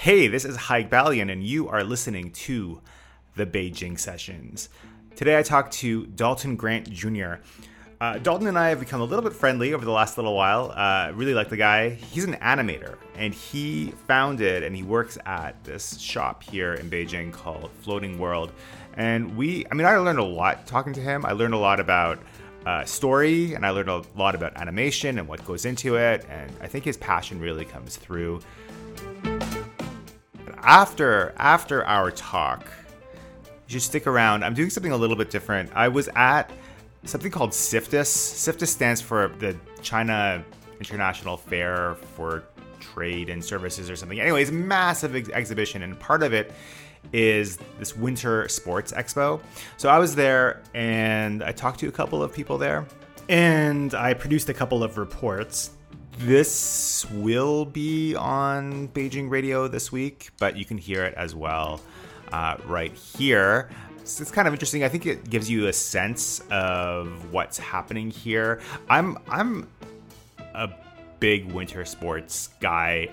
Hey, 0.00 0.28
this 0.28 0.44
is 0.44 0.56
Haig 0.56 0.90
Balian, 0.90 1.28
and 1.28 1.42
you 1.42 1.68
are 1.68 1.82
listening 1.82 2.30
to 2.30 2.80
the 3.34 3.44
Beijing 3.44 3.98
Sessions. 3.98 4.68
Today 5.16 5.36
I 5.36 5.42
talked 5.42 5.72
to 5.78 6.06
Dalton 6.06 6.54
Grant 6.54 6.88
Jr. 6.88 7.42
Uh, 8.00 8.18
Dalton 8.18 8.46
and 8.46 8.56
I 8.56 8.68
have 8.68 8.78
become 8.78 9.00
a 9.00 9.04
little 9.04 9.24
bit 9.24 9.32
friendly 9.32 9.74
over 9.74 9.84
the 9.84 9.90
last 9.90 10.16
little 10.16 10.36
while. 10.36 10.70
Uh, 10.72 11.10
really 11.16 11.34
like 11.34 11.48
the 11.48 11.56
guy. 11.56 11.90
He's 11.90 12.22
an 12.22 12.34
animator, 12.34 12.96
and 13.16 13.34
he 13.34 13.92
founded 14.06 14.62
and 14.62 14.76
he 14.76 14.84
works 14.84 15.18
at 15.26 15.64
this 15.64 15.98
shop 15.98 16.44
here 16.44 16.74
in 16.74 16.88
Beijing 16.88 17.32
called 17.32 17.68
Floating 17.80 18.20
World. 18.20 18.52
And 18.94 19.36
we, 19.36 19.66
I 19.68 19.74
mean, 19.74 19.84
I 19.84 19.96
learned 19.96 20.20
a 20.20 20.24
lot 20.24 20.64
talking 20.68 20.92
to 20.92 21.00
him. 21.00 21.26
I 21.26 21.32
learned 21.32 21.54
a 21.54 21.58
lot 21.58 21.80
about 21.80 22.20
uh, 22.64 22.84
story, 22.84 23.54
and 23.54 23.66
I 23.66 23.70
learned 23.70 23.88
a 23.88 24.04
lot 24.16 24.36
about 24.36 24.56
animation 24.58 25.18
and 25.18 25.26
what 25.26 25.44
goes 25.44 25.64
into 25.64 25.96
it. 25.96 26.24
And 26.30 26.52
I 26.60 26.68
think 26.68 26.84
his 26.84 26.96
passion 26.96 27.40
really 27.40 27.64
comes 27.64 27.96
through 27.96 28.42
after 30.62 31.34
after 31.36 31.84
our 31.84 32.10
talk, 32.10 32.66
you 33.66 33.72
should 33.72 33.82
stick 33.82 34.06
around. 34.06 34.44
I'm 34.44 34.54
doing 34.54 34.70
something 34.70 34.92
a 34.92 34.96
little 34.96 35.16
bit 35.16 35.30
different. 35.30 35.70
I 35.74 35.88
was 35.88 36.08
at 36.14 36.50
something 37.04 37.30
called 37.30 37.50
CIFTIS. 37.50 38.06
CIFTIS 38.06 38.68
stands 38.68 39.00
for 39.00 39.28
the 39.38 39.56
China 39.82 40.44
International 40.78 41.36
Fair 41.36 41.96
for 42.14 42.44
Trade 42.80 43.28
and 43.28 43.44
Services 43.44 43.90
or 43.90 43.96
something. 43.96 44.20
Anyways, 44.20 44.50
massive 44.50 45.14
ex- 45.14 45.28
exhibition, 45.30 45.82
and 45.82 45.98
part 45.98 46.22
of 46.22 46.32
it 46.32 46.52
is 47.12 47.58
this 47.78 47.96
winter 47.96 48.48
sports 48.48 48.92
expo. 48.92 49.40
So 49.76 49.88
I 49.88 49.98
was 49.98 50.14
there 50.14 50.62
and 50.74 51.42
I 51.42 51.52
talked 51.52 51.80
to 51.80 51.88
a 51.88 51.92
couple 51.92 52.22
of 52.22 52.32
people 52.32 52.58
there. 52.58 52.86
And 53.28 53.94
I 53.94 54.14
produced 54.14 54.48
a 54.48 54.54
couple 54.54 54.82
of 54.82 54.96
reports 54.96 55.70
this 56.18 57.06
will 57.12 57.64
be 57.64 58.16
on 58.16 58.88
Beijing 58.88 59.30
radio 59.30 59.68
this 59.68 59.92
week, 59.92 60.30
but 60.38 60.56
you 60.56 60.64
can 60.64 60.76
hear 60.76 61.04
it 61.04 61.14
as 61.14 61.34
well 61.34 61.80
uh, 62.32 62.56
right 62.66 62.92
here. 62.92 63.68
So 64.04 64.22
it's 64.22 64.30
kind 64.30 64.48
of 64.48 64.54
interesting. 64.54 64.82
I 64.82 64.88
think 64.88 65.06
it 65.06 65.30
gives 65.30 65.48
you 65.48 65.68
a 65.68 65.72
sense 65.72 66.42
of 66.50 67.32
what's 67.32 67.58
happening 67.58 68.10
here. 68.10 68.60
I'm 68.88 69.18
I'm 69.28 69.68
a 70.54 70.70
big 71.20 71.52
winter 71.52 71.84
sports 71.84 72.50
guy. 72.60 73.10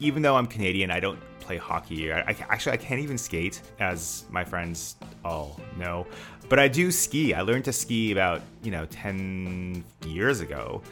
Even 0.00 0.22
though 0.22 0.36
I'm 0.36 0.46
Canadian, 0.46 0.90
I 0.90 1.00
don't 1.00 1.18
play 1.40 1.56
hockey. 1.56 2.12
I, 2.12 2.20
I, 2.20 2.36
actually 2.48 2.72
I 2.72 2.76
can't 2.76 3.00
even 3.00 3.18
skate, 3.18 3.60
as 3.80 4.24
my 4.30 4.44
friends 4.44 4.96
all 5.24 5.60
know. 5.76 6.06
But 6.48 6.58
I 6.58 6.68
do 6.68 6.90
ski. 6.90 7.34
I 7.34 7.42
learned 7.42 7.64
to 7.66 7.72
ski 7.72 8.12
about 8.12 8.40
you 8.62 8.70
know 8.70 8.86
ten 8.86 9.84
years 10.06 10.40
ago 10.40 10.82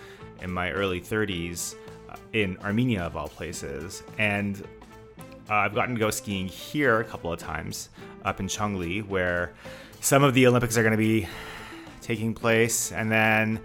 in 0.42 0.50
my 0.50 0.70
early 0.70 1.00
30s 1.00 1.74
uh, 2.10 2.16
in 2.32 2.56
Armenia, 2.58 3.02
of 3.02 3.16
all 3.16 3.28
places. 3.28 4.02
And 4.18 4.62
uh, 5.48 5.54
I've 5.54 5.74
gotten 5.74 5.94
to 5.94 6.00
go 6.00 6.10
skiing 6.10 6.48
here 6.48 7.00
a 7.00 7.04
couple 7.04 7.32
of 7.32 7.38
times 7.38 7.90
up 8.24 8.40
in 8.40 8.46
Chongli, 8.46 9.06
where 9.06 9.52
some 10.00 10.22
of 10.22 10.34
the 10.34 10.46
Olympics 10.46 10.76
are 10.76 10.82
going 10.82 10.92
to 10.92 10.98
be 10.98 11.28
taking 12.00 12.34
place. 12.34 12.92
And 12.92 13.10
then, 13.10 13.60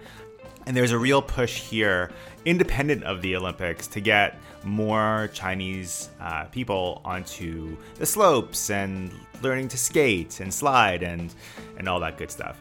and 0.66 0.76
there's 0.76 0.92
a 0.92 0.98
real 0.98 1.22
push 1.22 1.60
here, 1.60 2.10
independent 2.44 3.04
of 3.04 3.22
the 3.22 3.36
Olympics, 3.36 3.86
to 3.88 4.00
get 4.00 4.38
more 4.64 5.28
Chinese 5.32 6.10
uh, 6.20 6.44
people 6.44 7.00
onto 7.04 7.76
the 7.96 8.06
slopes 8.06 8.70
and 8.70 9.12
learning 9.42 9.68
to 9.68 9.76
skate 9.76 10.40
and 10.40 10.52
slide 10.52 11.02
and 11.02 11.34
and 11.78 11.88
all 11.88 11.98
that 12.00 12.16
good 12.16 12.30
stuff. 12.30 12.60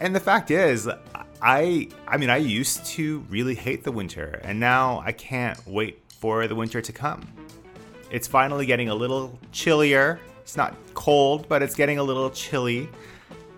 And 0.00 0.14
the 0.14 0.20
fact 0.20 0.50
is, 0.50 0.88
I 1.42 1.88
I 2.06 2.16
mean 2.18 2.30
I 2.30 2.36
used 2.36 2.86
to 2.86 3.26
really 3.28 3.56
hate 3.56 3.82
the 3.82 3.90
winter 3.90 4.40
and 4.44 4.60
now 4.60 5.02
I 5.04 5.10
can't 5.10 5.58
wait 5.66 6.00
for 6.08 6.46
the 6.46 6.54
winter 6.54 6.80
to 6.80 6.92
come. 6.92 7.26
It's 8.12 8.28
finally 8.28 8.64
getting 8.64 8.88
a 8.88 8.94
little 8.94 9.36
chillier. 9.50 10.20
It's 10.42 10.56
not 10.56 10.76
cold, 10.94 11.48
but 11.48 11.62
it's 11.62 11.74
getting 11.74 11.98
a 11.98 12.02
little 12.02 12.30
chilly. 12.30 12.88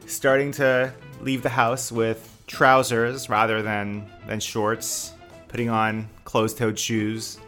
Starting 0.06 0.50
to 0.52 0.92
leave 1.20 1.42
the 1.42 1.48
house 1.50 1.92
with 1.92 2.31
trousers 2.47 3.28
rather 3.28 3.60
than 3.60 4.10
than 4.26 4.41
shorts, 4.41 5.12
putting 5.48 5.69
on 5.69 6.09
closed-toed 6.25 6.78
shoes. 6.78 7.38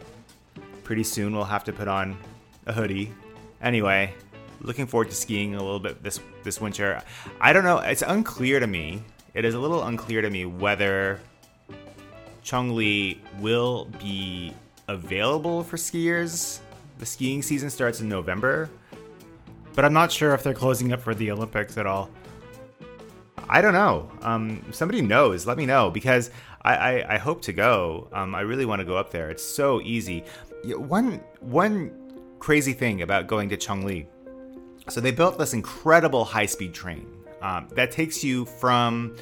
Pretty 0.83 1.03
soon 1.03 1.35
we'll 1.35 1.45
have 1.45 1.63
to 1.63 1.73
put 1.73 1.87
on 1.87 2.15
a 2.67 2.73
hoodie. 2.73 3.11
Anyway, 3.61 4.13
looking 4.61 4.85
forward 4.85 5.09
to 5.09 5.15
skiing 5.15 5.55
a 5.55 5.63
little 5.63 5.79
bit 5.79 6.03
this 6.03 6.19
this 6.43 6.61
winter. 6.61 7.01
I 7.41 7.53
don't 7.53 7.63
know, 7.63 7.79
it's 7.79 8.03
unclear 8.03 8.59
to 8.59 8.67
me 8.67 9.01
it 9.37 9.45
is 9.45 9.53
a 9.53 9.59
little 9.59 9.83
unclear 9.83 10.23
to 10.23 10.31
me 10.31 10.45
whether 10.45 11.19
Chongli 12.43 13.19
will 13.39 13.85
be 14.01 14.51
available 14.87 15.63
for 15.63 15.77
skiers. 15.77 16.59
The 16.97 17.05
skiing 17.05 17.43
season 17.43 17.69
starts 17.69 18.01
in 18.01 18.09
November, 18.09 18.67
but 19.75 19.85
I'm 19.85 19.93
not 19.93 20.11
sure 20.11 20.33
if 20.33 20.41
they're 20.41 20.55
closing 20.55 20.91
up 20.91 21.01
for 21.01 21.13
the 21.13 21.29
Olympics 21.29 21.77
at 21.77 21.85
all. 21.85 22.09
I 23.47 23.61
don't 23.61 23.73
know. 23.73 24.11
Um, 24.23 24.65
somebody 24.71 25.03
knows. 25.03 25.45
Let 25.45 25.57
me 25.57 25.67
know 25.67 25.91
because 25.91 26.31
I, 26.63 26.75
I, 26.75 27.13
I 27.13 27.17
hope 27.19 27.43
to 27.43 27.53
go. 27.53 28.07
Um, 28.13 28.33
I 28.33 28.41
really 28.41 28.65
want 28.65 28.79
to 28.79 28.85
go 28.85 28.97
up 28.97 29.11
there. 29.11 29.29
It's 29.29 29.45
so 29.45 29.81
easy. 29.81 30.23
One 30.65 31.21
one 31.41 31.91
crazy 32.39 32.73
thing 32.73 33.03
about 33.03 33.27
going 33.27 33.49
to 33.49 33.57
Chongli. 33.57 34.07
So 34.89 34.99
they 34.99 35.11
built 35.11 35.37
this 35.37 35.53
incredible 35.53 36.25
high 36.25 36.47
speed 36.47 36.73
train 36.73 37.16
um, 37.41 37.67
that 37.71 37.91
takes 37.91 38.23
you 38.23 38.45
from 38.45 39.15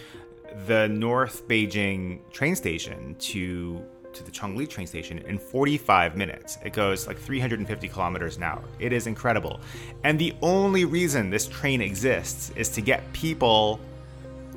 the 0.68 0.88
North 0.88 1.48
Beijing 1.48 2.20
train 2.31 2.56
station 2.56 3.16
to 3.20 3.84
to 4.14 4.24
the 4.24 4.31
Chongli 4.31 4.68
train 4.68 4.88
station 4.88 5.20
in 5.20 5.38
45 5.38 6.16
minutes. 6.16 6.58
It 6.64 6.72
goes 6.72 7.06
like 7.06 7.18
350 7.18 7.88
kilometers 7.90 8.38
an 8.38 8.44
hour. 8.44 8.64
It 8.80 8.94
is 8.94 9.08
incredible. 9.08 9.59
And 10.06 10.18
the 10.18 10.34
only 10.42 10.86
reason 10.86 11.30
this 11.30 11.48
train 11.48 11.81
exists 11.81 12.50
is 12.56 12.70
to 12.70 12.81
get 12.81 13.12
people 13.12 13.80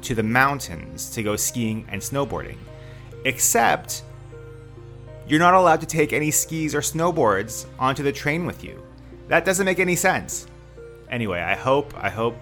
to 0.03 0.15
the 0.15 0.23
mountains 0.23 1.11
to 1.11 1.25
go 1.25 1.35
skiing 1.35 1.85
and 1.89 2.01
snowboarding. 2.01 2.57
Except 3.25 4.05
you're 5.27 5.41
not 5.41 5.55
allowed 5.55 5.81
to 5.81 5.87
take 5.87 6.13
any 6.13 6.31
skis 6.31 6.75
or 6.75 6.81
snowboards 6.81 7.67
onto 7.79 8.03
the 8.03 8.13
train 8.13 8.47
with 8.47 8.63
you. 8.63 8.83
That 9.27 9.45
doesn't 9.45 9.67
make 9.67 9.81
any 9.81 9.97
sense. 9.97 10.47
Anyway, 11.11 11.41
I 11.41 11.55
hope 11.55 11.93
I 11.97 12.11
hope 12.11 12.37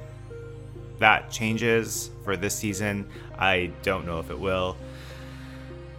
that 0.98 1.30
changes 1.30 2.10
for 2.24 2.36
this 2.36 2.54
season. 2.54 3.08
I 3.38 3.70
don't 3.82 4.06
know 4.06 4.18
if 4.18 4.30
it 4.30 4.38
will. 4.38 4.76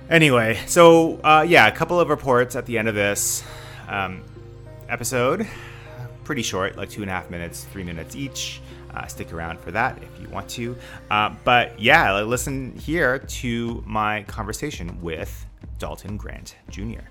Anyway, 0.09 0.59
so 0.67 1.19
uh, 1.23 1.45
yeah, 1.47 1.67
a 1.67 1.71
couple 1.71 1.99
of 1.99 2.09
reports 2.09 2.55
at 2.55 2.65
the 2.65 2.77
end 2.77 2.87
of 2.87 2.95
this 2.95 3.43
um, 3.87 4.23
episode. 4.89 5.47
Pretty 6.23 6.43
short, 6.43 6.77
like 6.77 6.89
two 6.89 7.01
and 7.01 7.09
a 7.09 7.13
half 7.13 7.29
minutes, 7.29 7.65
three 7.65 7.83
minutes 7.83 8.15
each. 8.15 8.61
Uh, 8.93 9.05
stick 9.05 9.31
around 9.33 9.59
for 9.59 9.69
that 9.71 10.01
if 10.01 10.21
you 10.21 10.27
want 10.29 10.49
to. 10.49 10.75
Uh, 11.11 11.33
but 11.43 11.79
yeah, 11.79 12.19
listen 12.21 12.75
here 12.77 13.19
to 13.19 13.83
my 13.85 14.23
conversation 14.23 14.99
with 15.01 15.45
Dalton 15.77 16.17
Grant 16.17 16.55
Jr. 16.69 17.01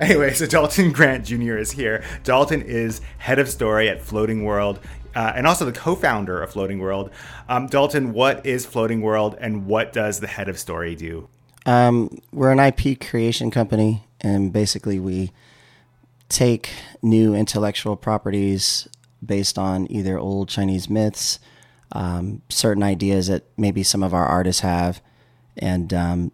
Anyway, 0.00 0.32
so 0.32 0.46
Dalton 0.46 0.92
Grant 0.92 1.24
Jr. 1.24 1.56
is 1.56 1.72
here. 1.72 2.02
Dalton 2.24 2.62
is 2.62 3.00
head 3.18 3.38
of 3.38 3.48
story 3.48 3.88
at 3.88 4.00
Floating 4.00 4.44
World. 4.44 4.80
Uh, 5.14 5.32
and 5.34 5.46
also 5.46 5.64
the 5.64 5.72
co-founder 5.72 6.40
of 6.40 6.52
Floating 6.52 6.78
World. 6.78 7.10
Um, 7.48 7.66
Dalton, 7.66 8.12
what 8.12 8.44
is 8.46 8.66
Floating 8.66 9.00
World, 9.00 9.36
and 9.40 9.66
what 9.66 9.92
does 9.92 10.20
the 10.20 10.26
head 10.26 10.48
of 10.48 10.58
story 10.58 10.94
do? 10.94 11.28
Um, 11.66 12.20
we're 12.30 12.52
an 12.52 12.60
IP 12.60 13.00
creation 13.00 13.50
company, 13.50 14.04
and 14.20 14.52
basically 14.52 15.00
we 15.00 15.32
take 16.28 16.70
new 17.02 17.34
intellectual 17.34 17.96
properties 17.96 18.86
based 19.24 19.58
on 19.58 19.90
either 19.90 20.18
old 20.18 20.48
Chinese 20.48 20.88
myths, 20.88 21.40
um, 21.92 22.42
certain 22.48 22.82
ideas 22.82 23.26
that 23.26 23.44
maybe 23.56 23.82
some 23.82 24.02
of 24.02 24.14
our 24.14 24.26
artists 24.26 24.60
have, 24.60 25.00
and 25.56 25.92
um, 25.92 26.32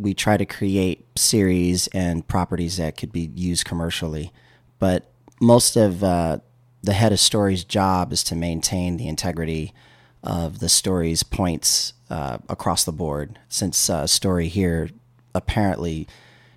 we 0.00 0.14
try 0.14 0.36
to 0.36 0.46
create 0.46 1.06
series 1.16 1.86
and 1.88 2.26
properties 2.26 2.78
that 2.78 2.96
could 2.96 3.12
be 3.12 3.30
used 3.34 3.64
commercially. 3.64 4.32
But 4.78 5.10
most 5.40 5.76
of 5.76 6.02
uh, 6.02 6.38
the 6.82 6.92
head 6.92 7.12
of 7.12 7.20
story's 7.20 7.64
job 7.64 8.12
is 8.12 8.24
to 8.24 8.34
maintain 8.34 8.96
the 8.96 9.08
integrity 9.08 9.74
of 10.22 10.58
the 10.58 10.68
story's 10.68 11.22
points 11.22 11.92
uh, 12.08 12.38
across 12.48 12.84
the 12.84 12.92
board, 12.92 13.38
since 13.48 13.88
uh, 13.88 14.06
story 14.06 14.48
here 14.48 14.90
apparently 15.34 16.08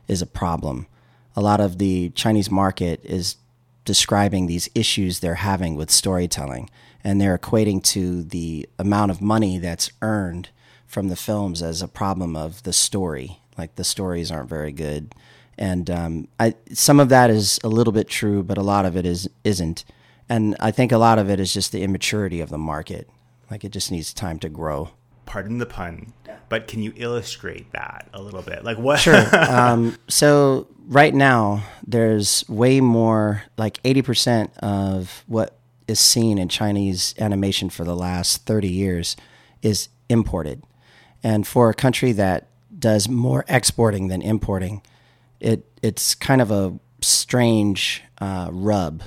is 0.08 0.22
a 0.22 0.28
problem. 0.28 0.88
A 1.36 1.42
lot 1.42 1.60
of 1.60 1.78
the 1.78 2.10
Chinese 2.10 2.52
market 2.52 3.02
is 3.04 3.38
describing 3.86 4.48
these 4.48 4.70
issues 4.74 5.20
they're 5.20 5.36
having 5.36 5.76
with 5.76 5.92
storytelling, 5.92 6.70
and 7.04 7.20
they're 7.20 7.38
equating 7.38 7.84
to 7.84 8.24
the 8.24 8.68
amount 8.80 9.12
of 9.12 9.22
money 9.22 9.58
that's 9.58 9.92
earned 10.02 10.50
from 10.94 11.10
the 11.10 11.16
films 11.16 11.62
as 11.62 11.82
a 11.82 11.88
problem 11.88 12.36
of 12.36 12.64
the 12.64 12.74
story. 12.74 13.40
Like 13.58 13.76
the 13.76 13.84
stories 13.84 14.32
aren't 14.32 14.50
very 14.50 14.72
good, 14.72 15.14
and 15.58 15.90
um, 15.90 16.28
I 16.40 16.56
some 16.74 17.00
of 17.00 17.10
that 17.10 17.30
is 17.30 17.60
a 17.64 17.68
little 17.68 17.94
bit 17.94 18.08
true, 18.08 18.44
but 18.44 18.58
a 18.58 18.64
lot 18.64 18.86
of 18.86 18.96
it 18.96 19.06
is 19.06 19.30
isn't. 19.44 19.84
And 20.30 20.56
I 20.60 20.72
think 20.72 20.92
a 20.92 20.98
lot 20.98 21.20
of 21.20 21.30
it 21.30 21.40
is 21.40 21.54
just 21.54 21.72
the 21.72 21.84
immaturity 21.84 22.40
of 22.42 22.50
the 22.50 22.58
market. 22.58 23.10
Like 23.52 23.64
it 23.64 23.72
just 23.72 23.92
needs 23.92 24.14
time 24.14 24.40
to 24.40 24.50
grow. 24.50 24.92
pardon 25.26 25.58
the 25.58 25.66
pun, 25.66 26.14
but 26.50 26.68
can 26.68 26.82
you 26.82 26.94
illustrate 26.96 27.72
that 27.74 28.08
a 28.14 28.22
little 28.22 28.42
bit? 28.42 28.64
Like 28.64 28.78
what? 28.78 29.00
Sure. 29.00 29.24
um, 29.50 29.98
so 30.08 30.68
right 30.88 31.14
now, 31.14 31.64
there's 31.86 32.48
way 32.50 32.82
more, 32.82 33.44
like 33.58 33.82
80% 33.84 34.58
of 34.60 35.24
what 35.28 35.58
is 35.88 36.00
seen 36.00 36.38
in 36.38 36.50
Chinese 36.50 37.14
animation 37.20 37.70
for 37.70 37.84
the 37.84 37.96
last 37.96 38.46
30 38.46 38.68
years 38.68 39.16
is 39.62 39.90
imported. 40.10 40.64
And 41.24 41.48
for 41.48 41.70
a 41.70 41.74
country 41.74 42.12
that 42.14 42.48
does 42.78 43.08
more 43.08 43.46
exporting 43.48 44.10
than 44.10 44.22
importing, 44.22 44.82
it 45.40 45.66
it's 45.82 46.16
kind 46.16 46.42
of 46.42 46.52
a 46.52 46.78
strange 47.02 48.04
uh, 48.20 48.50
rub 48.52 49.04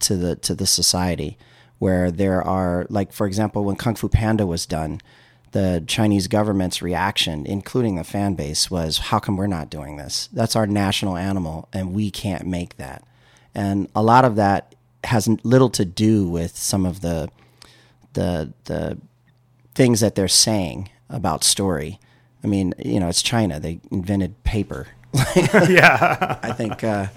to 0.00 0.16
the 0.16 0.36
to 0.36 0.54
the 0.54 0.66
society 0.66 1.38
where 1.78 2.10
there 2.10 2.42
are 2.42 2.86
like 2.90 3.12
for 3.12 3.26
example 3.26 3.64
when 3.64 3.76
Kung 3.76 3.94
Fu 3.94 4.08
Panda 4.08 4.46
was 4.46 4.66
done, 4.66 5.00
the 5.52 5.82
Chinese 5.86 6.28
government's 6.28 6.82
reaction, 6.82 7.46
including 7.46 7.96
the 7.96 8.04
fan 8.04 8.34
base, 8.34 8.70
was 8.70 8.98
how 8.98 9.18
come 9.18 9.36
we're 9.36 9.46
not 9.46 9.70
doing 9.70 9.96
this? 9.96 10.28
That's 10.32 10.56
our 10.56 10.66
national 10.66 11.16
animal 11.16 11.68
and 11.72 11.94
we 11.94 12.10
can't 12.10 12.46
make 12.46 12.76
that. 12.76 13.04
And 13.54 13.88
a 13.94 14.02
lot 14.02 14.24
of 14.24 14.36
that 14.36 14.74
has 15.04 15.28
little 15.42 15.70
to 15.70 15.84
do 15.84 16.28
with 16.28 16.56
some 16.56 16.84
of 16.84 17.00
the 17.00 17.30
the 18.12 18.52
the 18.64 18.98
things 19.74 20.00
that 20.00 20.14
they're 20.14 20.28
saying 20.28 20.90
about 21.10 21.44
story. 21.44 21.98
I 22.42 22.46
mean, 22.46 22.72
you 22.78 23.00
know, 23.00 23.08
it's 23.08 23.22
China. 23.22 23.60
They 23.60 23.80
invented 23.90 24.42
paper. 24.44 24.88
yeah. 25.36 26.38
I 26.42 26.52
think 26.52 26.82
uh, 26.82 27.08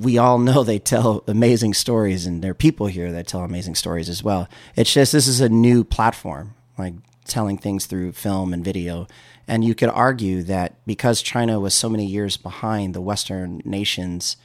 we 0.00 0.16
all 0.16 0.38
know 0.38 0.62
they 0.62 0.78
tell 0.78 1.24
amazing 1.26 1.74
stories, 1.74 2.24
and 2.26 2.42
there 2.42 2.52
are 2.52 2.54
people 2.54 2.86
here 2.86 3.12
that 3.12 3.26
tell 3.26 3.42
amazing 3.42 3.74
stories 3.74 4.08
as 4.08 4.22
well. 4.22 4.48
It's 4.76 4.92
just 4.92 5.12
this 5.12 5.26
is 5.26 5.40
a 5.40 5.48
new 5.48 5.84
platform, 5.84 6.54
like 6.78 6.94
telling 7.26 7.58
things 7.58 7.86
through 7.86 8.12
film 8.12 8.52
and 8.52 8.64
video. 8.64 9.06
And 9.48 9.64
you 9.64 9.74
could 9.74 9.88
argue 9.88 10.42
that 10.44 10.74
because 10.86 11.20
China 11.20 11.58
was 11.58 11.74
so 11.74 11.88
many 11.88 12.06
years 12.06 12.36
behind 12.36 12.94
the 12.94 13.00
Western 13.00 13.60
nations, 13.64 14.36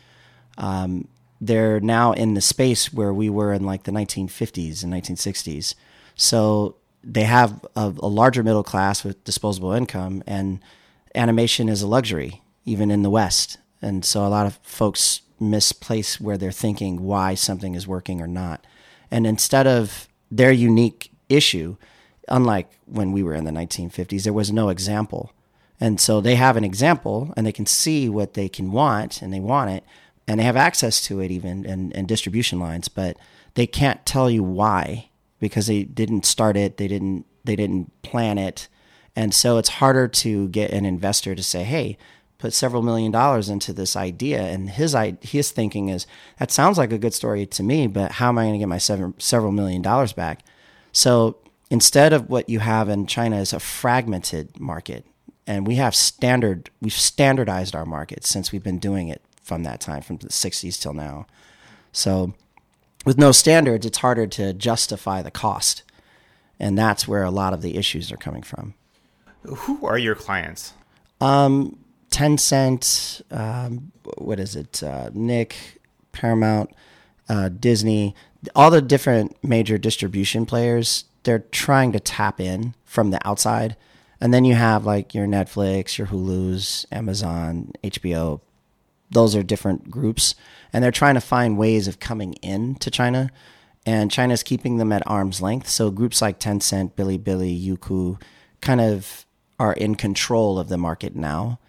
um, 0.57 1.07
they're 1.39 1.79
now 1.79 2.13
in 2.13 2.33
the 2.33 2.41
space 2.41 2.91
where 2.91 3.13
we 3.13 3.29
were 3.29 3.53
in 3.53 3.63
like 3.63 3.83
the 3.83 3.91
1950s 3.91 4.83
and 4.83 4.91
1960s. 4.91 5.75
So 6.15 6.76
they 7.07 7.23
have 7.23 7.65
a, 7.75 7.93
a, 7.99 8.07
larger 8.07 8.43
middle 8.43 8.63
class 8.63 9.03
with 9.03 9.23
disposable 9.23 9.71
income, 9.71 10.23
and 10.27 10.59
animation 11.15 11.69
is 11.69 11.81
a 11.81 11.87
luxury, 11.87 12.41
even 12.65 12.91
in 12.91 13.01
the 13.01 13.09
West. 13.09 13.57
And 13.81 14.03
so 14.03 14.25
a 14.25 14.27
lot 14.27 14.45
of 14.45 14.59
folks 14.61 15.21
misplace 15.39 16.19
where 16.19 16.37
they're 16.37 16.51
thinking 16.51 17.03
why 17.03 17.33
something 17.33 17.75
is 17.75 17.87
working 17.87 18.21
or 18.21 18.27
not. 18.27 18.65
And 19.09 19.25
instead 19.25 19.67
of 19.67 20.09
their 20.29 20.51
unique 20.51 21.11
issue, 21.29 21.77
unlike 22.27 22.69
when 22.85 23.13
we 23.13 23.23
were 23.23 23.35
in 23.35 23.45
the 23.45 23.51
1950s, 23.51 24.23
there 24.23 24.33
was 24.33 24.51
no 24.51 24.67
example. 24.67 25.31
And 25.79 26.01
so 26.01 26.19
they 26.19 26.35
have 26.35 26.57
an 26.57 26.63
example 26.65 27.33
and 27.37 27.47
they 27.47 27.51
can 27.51 27.65
see 27.65 28.09
what 28.09 28.33
they 28.33 28.49
can 28.49 28.71
want 28.71 29.21
and 29.21 29.33
they 29.33 29.39
want 29.39 29.71
it 29.71 29.83
and 30.27 30.39
they 30.39 30.43
have 30.43 30.57
access 30.57 30.99
to 31.05 31.21
it 31.21 31.31
even 31.31 31.65
and, 31.65 31.95
and 31.95 32.07
distribution 32.07 32.59
lines, 32.59 32.89
but 32.89 33.15
they 33.53 33.67
can't 33.67 34.05
tell 34.05 34.29
you 34.29 34.43
why 34.43 35.09
because 35.39 35.67
they 35.67 35.83
didn't 35.83 36.25
start 36.25 36.57
it, 36.57 36.77
they 36.77 36.87
didn't 36.87 37.25
they 37.43 37.55
didn't 37.55 38.01
plan 38.01 38.37
it. 38.37 38.67
And 39.15 39.33
so 39.33 39.57
it's 39.57 39.69
harder 39.69 40.07
to 40.07 40.47
get 40.49 40.71
an 40.71 40.85
investor 40.85 41.33
to 41.33 41.43
say, 41.43 41.63
"Hey, 41.63 41.97
put 42.37 42.53
several 42.53 42.83
million 42.83 43.11
dollars 43.11 43.49
into 43.49 43.73
this 43.73 43.95
idea." 43.95 44.41
And 44.41 44.69
his 44.69 44.95
his 45.21 45.51
thinking 45.51 45.89
is, 45.89 46.05
"That 46.39 46.51
sounds 46.51 46.77
like 46.77 46.91
a 46.91 46.97
good 46.97 47.13
story 47.13 47.45
to 47.47 47.63
me, 47.63 47.87
but 47.87 48.13
how 48.13 48.29
am 48.29 48.37
I 48.37 48.43
going 48.43 48.53
to 48.53 48.59
get 48.59 48.67
my 48.67 48.77
seven, 48.77 49.13
several 49.17 49.51
million 49.51 49.81
dollars 49.81 50.13
back?" 50.13 50.43
So 50.91 51.37
instead 51.69 52.13
of 52.13 52.29
what 52.29 52.49
you 52.49 52.59
have 52.59 52.89
in 52.89 53.07
China 53.07 53.37
is 53.37 53.53
a 53.53 53.59
fragmented 53.59 54.59
market, 54.59 55.05
and 55.45 55.65
we 55.65 55.75
have 55.75 55.95
standard 55.95 56.69
we've 56.81 56.93
standardized 56.93 57.75
our 57.75 57.85
market 57.85 58.25
since 58.25 58.51
we've 58.51 58.63
been 58.63 58.79
doing 58.79 59.07
it 59.07 59.21
from 59.41 59.63
that 59.63 59.79
time, 59.79 60.01
from 60.01 60.17
the 60.17 60.27
60s 60.27 60.79
till 60.79 60.93
now. 60.93 61.25
So 61.91 62.33
with 63.07 63.17
no 63.17 63.31
standards, 63.31 63.85
it's 63.85 63.99
harder 63.99 64.27
to 64.27 64.51
justify 64.51 65.21
the 65.21 65.31
cost. 65.31 65.81
And 66.59 66.77
that's 66.77 67.07
where 67.07 67.23
a 67.23 67.31
lot 67.31 67.53
of 67.53 67.61
the 67.61 67.77
issues 67.77 68.11
are 68.11 68.17
coming 68.17 68.41
from. 68.41 68.73
Who 69.43 69.87
are 69.87 69.97
your 69.97 70.13
clients? 70.13 70.73
Um, 71.21 71.79
Tencent, 72.11 73.21
um, 73.31 73.93
what 74.17 74.41
is 74.41 74.57
it? 74.57 74.83
Uh, 74.83 75.09
Nick, 75.13 75.79
Paramount, 76.11 76.71
uh, 77.29 77.47
Disney, 77.47 78.13
all 78.53 78.69
the 78.69 78.81
different 78.81 79.41
major 79.41 79.77
distribution 79.77 80.45
players, 80.45 81.05
they're 81.23 81.39
trying 81.39 81.93
to 81.93 82.01
tap 82.01 82.41
in 82.41 82.75
from 82.83 83.11
the 83.11 83.25
outside. 83.25 83.77
And 84.19 84.33
then 84.33 84.43
you 84.43 84.55
have 84.55 84.85
like 84.85 85.15
your 85.15 85.27
Netflix, 85.27 85.97
your 85.97 86.07
Hulu's, 86.07 86.85
Amazon, 86.91 87.71
HBO, 87.85 88.41
those 89.09 89.35
are 89.35 89.43
different 89.43 89.89
groups, 89.89 90.35
and 90.73 90.83
they're 90.83 90.91
trying 90.91 91.15
to 91.15 91.21
find 91.21 91.57
ways 91.57 91.87
of 91.87 91.99
coming 91.99 92.33
in 92.35 92.75
to 92.75 92.91
China, 92.91 93.31
and 93.85 94.11
China's 94.11 94.43
keeping 94.43 94.77
them 94.77 94.91
at 94.91 95.05
arm's 95.07 95.41
length. 95.41 95.69
So 95.69 95.91
groups 95.91 96.21
like 96.21 96.39
Tencent, 96.39 96.93
Bilibili, 96.93 97.59
Youku, 97.63 98.21
kind 98.61 98.81
of 98.81 99.25
are 99.59 99.73
in 99.73 99.95
control 99.95 100.59
of 100.59 100.69
the 100.69 100.77
market 100.77 101.15
now, 101.15 101.59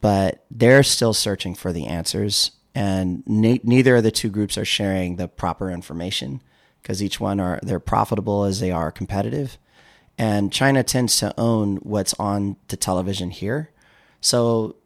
but 0.00 0.44
they're 0.50 0.82
still 0.82 1.14
searching 1.14 1.54
for 1.54 1.72
the 1.72 1.86
answers, 1.86 2.52
and 2.74 3.22
ne- 3.26 3.60
neither 3.62 3.96
of 3.96 4.02
the 4.02 4.10
two 4.10 4.30
groups 4.30 4.58
are 4.58 4.64
sharing 4.64 5.16
the 5.16 5.28
proper 5.28 5.70
information 5.70 6.42
because 6.82 7.02
each 7.02 7.20
one 7.20 7.40
are 7.40 7.60
they're 7.62 7.80
profitable 7.80 8.44
as 8.44 8.60
they 8.60 8.70
are 8.70 8.90
competitive. 8.90 9.58
And 10.18 10.52
China 10.52 10.82
tends 10.82 11.16
to 11.18 11.34
own 11.38 11.76
what's 11.76 12.14
on 12.14 12.56
the 12.68 12.76
television 12.76 13.30
here. 13.30 13.70
So 14.20 14.76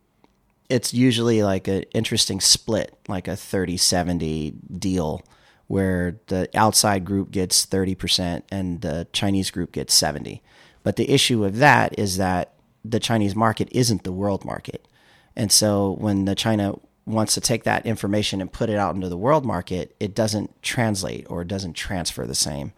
it's 0.68 0.94
usually 0.94 1.42
like 1.42 1.68
an 1.68 1.82
interesting 1.94 2.40
split, 2.40 2.96
like 3.08 3.28
a 3.28 3.36
30 3.36 3.76
70 3.76 4.52
deal 4.78 5.22
where 5.66 6.20
the 6.26 6.48
outside 6.54 7.04
group 7.04 7.30
gets 7.30 7.64
30% 7.64 8.42
and 8.50 8.80
the 8.82 9.06
Chinese 9.12 9.50
group 9.50 9.72
gets 9.72 9.94
70. 9.94 10.42
But 10.82 10.96
the 10.96 11.10
issue 11.10 11.40
with 11.40 11.56
that 11.56 11.98
is 11.98 12.18
that 12.18 12.54
the 12.84 13.00
Chinese 13.00 13.34
market 13.34 13.68
isn't 13.72 14.04
the 14.04 14.12
world 14.12 14.44
market. 14.44 14.86
And 15.34 15.50
so 15.50 15.96
when 15.98 16.26
the 16.26 16.34
China 16.34 16.78
wants 17.06 17.34
to 17.34 17.40
take 17.40 17.64
that 17.64 17.86
information 17.86 18.40
and 18.40 18.52
put 18.52 18.70
it 18.70 18.76
out 18.76 18.94
into 18.94 19.08
the 19.08 19.16
world 19.16 19.44
market, 19.44 19.94
it 19.98 20.14
doesn't 20.14 20.62
translate 20.62 21.26
or 21.30 21.42
it 21.42 21.48
doesn't 21.48 21.74
transfer 21.74 22.26
the 22.26 22.34
same. 22.34 22.72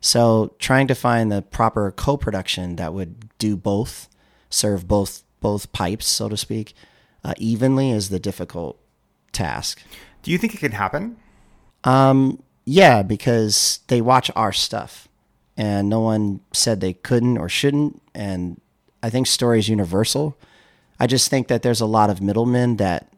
So 0.00 0.54
trying 0.58 0.86
to 0.88 0.94
find 0.94 1.30
the 1.30 1.42
proper 1.42 1.90
co-production 1.90 2.76
that 2.76 2.94
would 2.94 3.36
do 3.38 3.56
both, 3.56 4.08
serve 4.48 4.88
both 4.88 5.22
both 5.40 5.72
pipes, 5.72 6.06
so 6.06 6.28
to 6.28 6.36
speak, 6.36 6.74
uh, 7.24 7.34
evenly 7.36 7.90
is 7.90 8.08
the 8.08 8.18
difficult 8.18 8.78
task. 9.32 9.82
Do 10.22 10.30
you 10.30 10.38
think 10.38 10.54
it 10.54 10.58
can 10.58 10.72
happen? 10.72 11.16
Um, 11.84 12.42
yeah, 12.64 13.02
because 13.02 13.80
they 13.88 14.00
watch 14.00 14.30
our 14.36 14.52
stuff, 14.52 15.08
and 15.56 15.88
no 15.88 16.00
one 16.00 16.40
said 16.52 16.80
they 16.80 16.92
couldn't 16.92 17.38
or 17.38 17.48
shouldn't. 17.48 18.00
And 18.14 18.60
I 19.02 19.10
think 19.10 19.26
story 19.26 19.58
is 19.58 19.68
universal. 19.68 20.36
I 20.98 21.06
just 21.06 21.30
think 21.30 21.48
that 21.48 21.62
there's 21.62 21.80
a 21.80 21.86
lot 21.86 22.10
of 22.10 22.20
middlemen 22.20 22.76
that, 22.76 23.10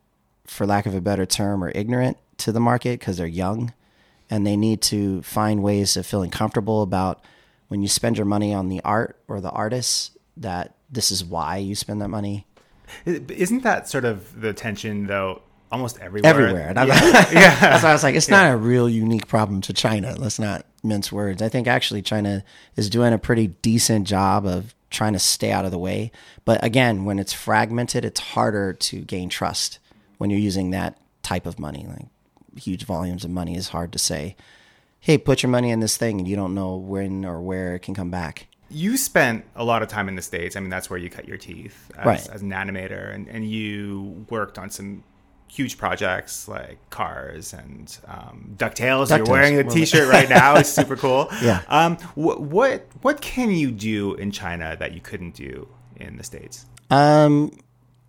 for 0.46 0.66
lack 0.66 0.86
of 0.86 0.94
a 0.94 1.00
better 1.00 1.26
term, 1.26 1.64
are 1.64 1.72
ignorant 1.74 2.16
to 2.38 2.52
the 2.52 2.60
market 2.60 3.00
because 3.00 3.16
they're 3.16 3.26
young, 3.26 3.72
and 4.30 4.46
they 4.46 4.56
need 4.56 4.80
to 4.82 5.22
find 5.22 5.62
ways 5.62 5.96
of 5.96 6.06
feeling 6.06 6.30
comfortable 6.30 6.82
about 6.82 7.22
when 7.68 7.82
you 7.82 7.88
spend 7.88 8.16
your 8.16 8.26
money 8.26 8.54
on 8.54 8.68
the 8.68 8.80
art 8.82 9.16
or 9.28 9.40
the 9.40 9.50
artists 9.50 10.12
that 10.36 10.74
this 10.90 11.10
is 11.10 11.24
why 11.24 11.56
you 11.56 11.74
spend 11.74 12.00
that 12.00 12.08
money 12.08 12.46
isn't 13.06 13.62
that 13.62 13.88
sort 13.88 14.04
of 14.04 14.40
the 14.40 14.52
tension 14.52 15.06
though? 15.06 15.42
Almost 15.70 15.98
everywhere. 16.00 16.30
Everywhere. 16.30 16.72
Yeah. 16.76 16.84
yeah. 17.32 17.60
That's 17.60 17.82
why 17.82 17.90
I 17.90 17.92
was 17.92 18.02
like, 18.02 18.14
it's 18.14 18.28
yeah. 18.28 18.42
not 18.42 18.52
a 18.52 18.56
real 18.56 18.90
unique 18.90 19.26
problem 19.26 19.62
to 19.62 19.72
China. 19.72 20.14
Let's 20.18 20.38
not 20.38 20.66
mince 20.82 21.10
words. 21.10 21.40
I 21.40 21.48
think 21.48 21.66
actually 21.66 22.02
China 22.02 22.44
is 22.76 22.90
doing 22.90 23.14
a 23.14 23.18
pretty 23.18 23.46
decent 23.46 24.06
job 24.06 24.44
of 24.44 24.74
trying 24.90 25.14
to 25.14 25.18
stay 25.18 25.50
out 25.50 25.64
of 25.64 25.70
the 25.70 25.78
way. 25.78 26.12
But 26.44 26.62
again, 26.62 27.06
when 27.06 27.18
it's 27.18 27.32
fragmented, 27.32 28.04
it's 28.04 28.20
harder 28.20 28.74
to 28.74 29.00
gain 29.00 29.30
trust 29.30 29.78
when 30.18 30.28
you're 30.28 30.38
using 30.38 30.70
that 30.70 30.98
type 31.22 31.46
of 31.46 31.58
money. 31.58 31.86
Like 31.88 32.08
huge 32.60 32.84
volumes 32.84 33.24
of 33.24 33.30
money 33.30 33.56
is 33.56 33.68
hard 33.68 33.92
to 33.92 33.98
say, 33.98 34.36
hey, 35.00 35.16
put 35.16 35.42
your 35.42 35.50
money 35.50 35.70
in 35.70 35.80
this 35.80 35.96
thing 35.96 36.18
and 36.18 36.28
you 36.28 36.36
don't 36.36 36.54
know 36.54 36.76
when 36.76 37.24
or 37.24 37.40
where 37.40 37.74
it 37.74 37.80
can 37.80 37.94
come 37.94 38.10
back 38.10 38.46
you 38.72 38.96
spent 38.96 39.44
a 39.54 39.64
lot 39.64 39.82
of 39.82 39.88
time 39.88 40.08
in 40.08 40.16
the 40.16 40.22
states. 40.22 40.56
I 40.56 40.60
mean, 40.60 40.70
that's 40.70 40.88
where 40.88 40.98
you 40.98 41.10
cut 41.10 41.28
your 41.28 41.36
teeth 41.36 41.90
as, 41.98 42.06
right. 42.06 42.28
as 42.30 42.42
an 42.42 42.50
animator, 42.50 43.14
and, 43.14 43.28
and 43.28 43.48
you 43.48 44.26
worked 44.30 44.58
on 44.58 44.70
some 44.70 45.04
huge 45.52 45.76
projects 45.76 46.48
like 46.48 46.78
Cars 46.88 47.52
and 47.52 47.96
um, 48.06 48.54
Ducktales. 48.56 49.08
Ducktales. 49.08 49.18
You're 49.18 49.26
wearing 49.26 49.56
the 49.56 49.64
T-shirt 49.64 50.08
right 50.08 50.28
now. 50.28 50.56
It's 50.56 50.70
super 50.70 50.96
cool. 50.96 51.28
Yeah. 51.42 51.62
Um, 51.68 51.96
wh- 52.14 52.40
what 52.40 52.86
what 53.00 53.20
can 53.20 53.50
you 53.50 53.72
do 53.72 54.14
in 54.14 54.30
China 54.30 54.76
that 54.78 54.92
you 54.92 55.00
couldn't 55.00 55.34
do 55.34 55.66
in 55.96 56.16
the 56.16 56.22
states? 56.22 56.66
Um, 56.88 57.50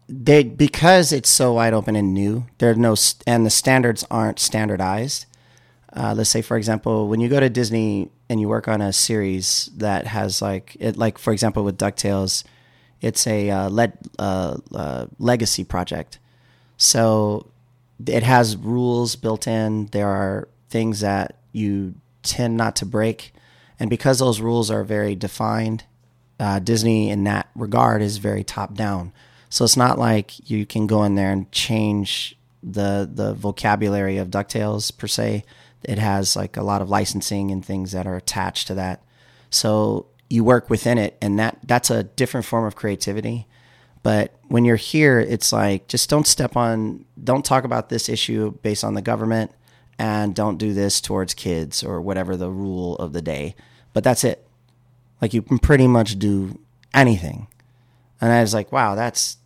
they 0.07 0.43
because 0.43 1.11
it's 1.11 1.29
so 1.29 1.53
wide 1.53 1.73
open 1.73 1.95
and 1.95 2.13
new. 2.13 2.45
There 2.59 2.69
are 2.69 2.75
no 2.75 2.95
and 3.25 3.45
the 3.45 3.49
standards 3.49 4.05
aren't 4.11 4.39
standardized. 4.39 5.25
Uh, 5.95 6.13
let's 6.17 6.29
say, 6.29 6.41
for 6.41 6.57
example, 6.57 7.07
when 7.07 7.19
you 7.19 7.29
go 7.29 7.39
to 7.39 7.49
Disney 7.49 8.09
and 8.27 8.41
you 8.41 8.47
work 8.47 8.67
on 8.67 8.81
a 8.81 8.91
series 8.91 9.69
that 9.77 10.07
has 10.07 10.41
like 10.41 10.75
it, 10.79 10.97
like 10.97 11.17
for 11.19 11.31
example 11.31 11.63
with 11.63 11.77
Ducktales, 11.77 12.43
it's 13.01 13.27
a 13.27 13.49
uh, 13.49 13.69
le- 13.69 13.93
uh, 14.17 14.57
uh, 14.73 15.05
legacy 15.19 15.63
project. 15.63 16.17
So 16.77 17.51
it 18.07 18.23
has 18.23 18.57
rules 18.57 19.15
built 19.15 19.47
in. 19.47 19.87
There 19.87 20.07
are 20.07 20.47
things 20.69 21.01
that 21.01 21.37
you 21.51 21.93
tend 22.23 22.57
not 22.57 22.75
to 22.77 22.85
break, 22.85 23.33
and 23.79 23.89
because 23.89 24.17
those 24.17 24.41
rules 24.41 24.71
are 24.71 24.83
very 24.83 25.15
defined, 25.15 25.83
uh, 26.39 26.57
Disney 26.57 27.11
in 27.11 27.23
that 27.25 27.49
regard 27.55 28.01
is 28.01 28.17
very 28.17 28.43
top 28.43 28.73
down. 28.73 29.13
So 29.49 29.63
it's 29.63 29.77
not 29.77 29.99
like 29.99 30.49
you 30.49 30.65
can 30.65 30.87
go 30.87 31.03
in 31.03 31.13
there 31.13 31.31
and 31.31 31.51
change 31.51 32.35
the 32.63 33.07
the 33.13 33.35
vocabulary 33.35 34.17
of 34.17 34.29
Ducktales 34.29 34.97
per 34.97 35.05
se. 35.05 35.43
It 35.83 35.99
has 35.99 36.35
like 36.35 36.57
a 36.57 36.63
lot 36.63 36.81
of 36.81 36.89
licensing 36.89 37.51
and 37.51 37.63
things 37.63 37.91
that 37.91 38.07
are 38.07 38.15
attached 38.15 38.67
to 38.67 38.75
that. 38.75 39.03
So 39.49 40.07
you 40.29 40.43
work 40.43 40.69
within 40.69 40.97
it, 40.97 41.17
and 41.21 41.37
that 41.39 41.59
that's 41.63 41.89
a 41.89 42.03
different 42.03 42.45
form 42.45 42.65
of 42.65 42.75
creativity. 42.75 43.47
But 44.01 44.33
when 44.47 44.65
you're 44.65 44.75
here, 44.75 45.19
it's 45.19 45.53
like 45.53 45.87
just 45.87 46.09
don't 46.09 46.27
step 46.27 46.57
on, 46.57 47.05
don't 47.23 47.45
talk 47.45 47.63
about 47.63 47.89
this 47.89 48.09
issue 48.09 48.51
based 48.61 48.83
on 48.83 48.95
the 48.95 49.01
government, 49.01 49.51
and 49.97 50.35
don't 50.35 50.57
do 50.57 50.73
this 50.73 50.99
towards 50.99 51.33
kids 51.33 51.83
or 51.83 52.01
whatever 52.01 52.35
the 52.35 52.49
rule 52.49 52.95
of 52.97 53.13
the 53.13 53.21
day. 53.21 53.55
But 53.93 54.03
that's 54.03 54.23
it. 54.23 54.45
Like 55.21 55.33
you 55.33 55.41
can 55.41 55.59
pretty 55.59 55.87
much 55.87 56.19
do 56.19 56.59
anything. 56.93 57.47
And 58.19 58.31
I 58.31 58.41
was 58.41 58.53
like, 58.53 58.71
wow, 58.71 58.95
that's 58.95 59.37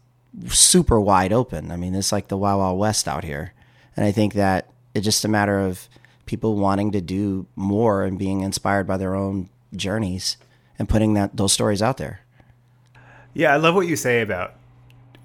super 0.47 0.99
wide 0.99 1.33
open. 1.33 1.71
I 1.71 1.77
mean, 1.77 1.95
it's 1.95 2.11
like 2.11 2.27
the 2.27 2.37
Wild 2.37 2.59
Wild 2.59 2.79
West 2.79 3.07
out 3.07 3.23
here. 3.23 3.53
And 3.95 4.05
I 4.05 4.11
think 4.11 4.33
that 4.33 4.69
it's 4.93 5.05
just 5.05 5.25
a 5.25 5.27
matter 5.27 5.59
of 5.59 5.87
people 6.27 6.55
wanting 6.55 6.91
to 6.91 7.01
do 7.01 7.47
more 7.55 8.03
and 8.03 8.19
being 8.19 8.41
inspired 8.41 8.85
by 8.85 8.97
their 8.97 9.15
own 9.15 9.49
journeys 9.75 10.37
and 10.77 10.87
putting 10.87 11.15
that 11.15 11.35
those 11.35 11.53
stories 11.53 11.81
out 11.81 11.97
there. 11.97 12.21
Yeah, 13.33 13.53
I 13.53 13.57
love 13.57 13.75
what 13.75 13.87
you 13.87 13.95
say 13.95 14.21
about 14.21 14.53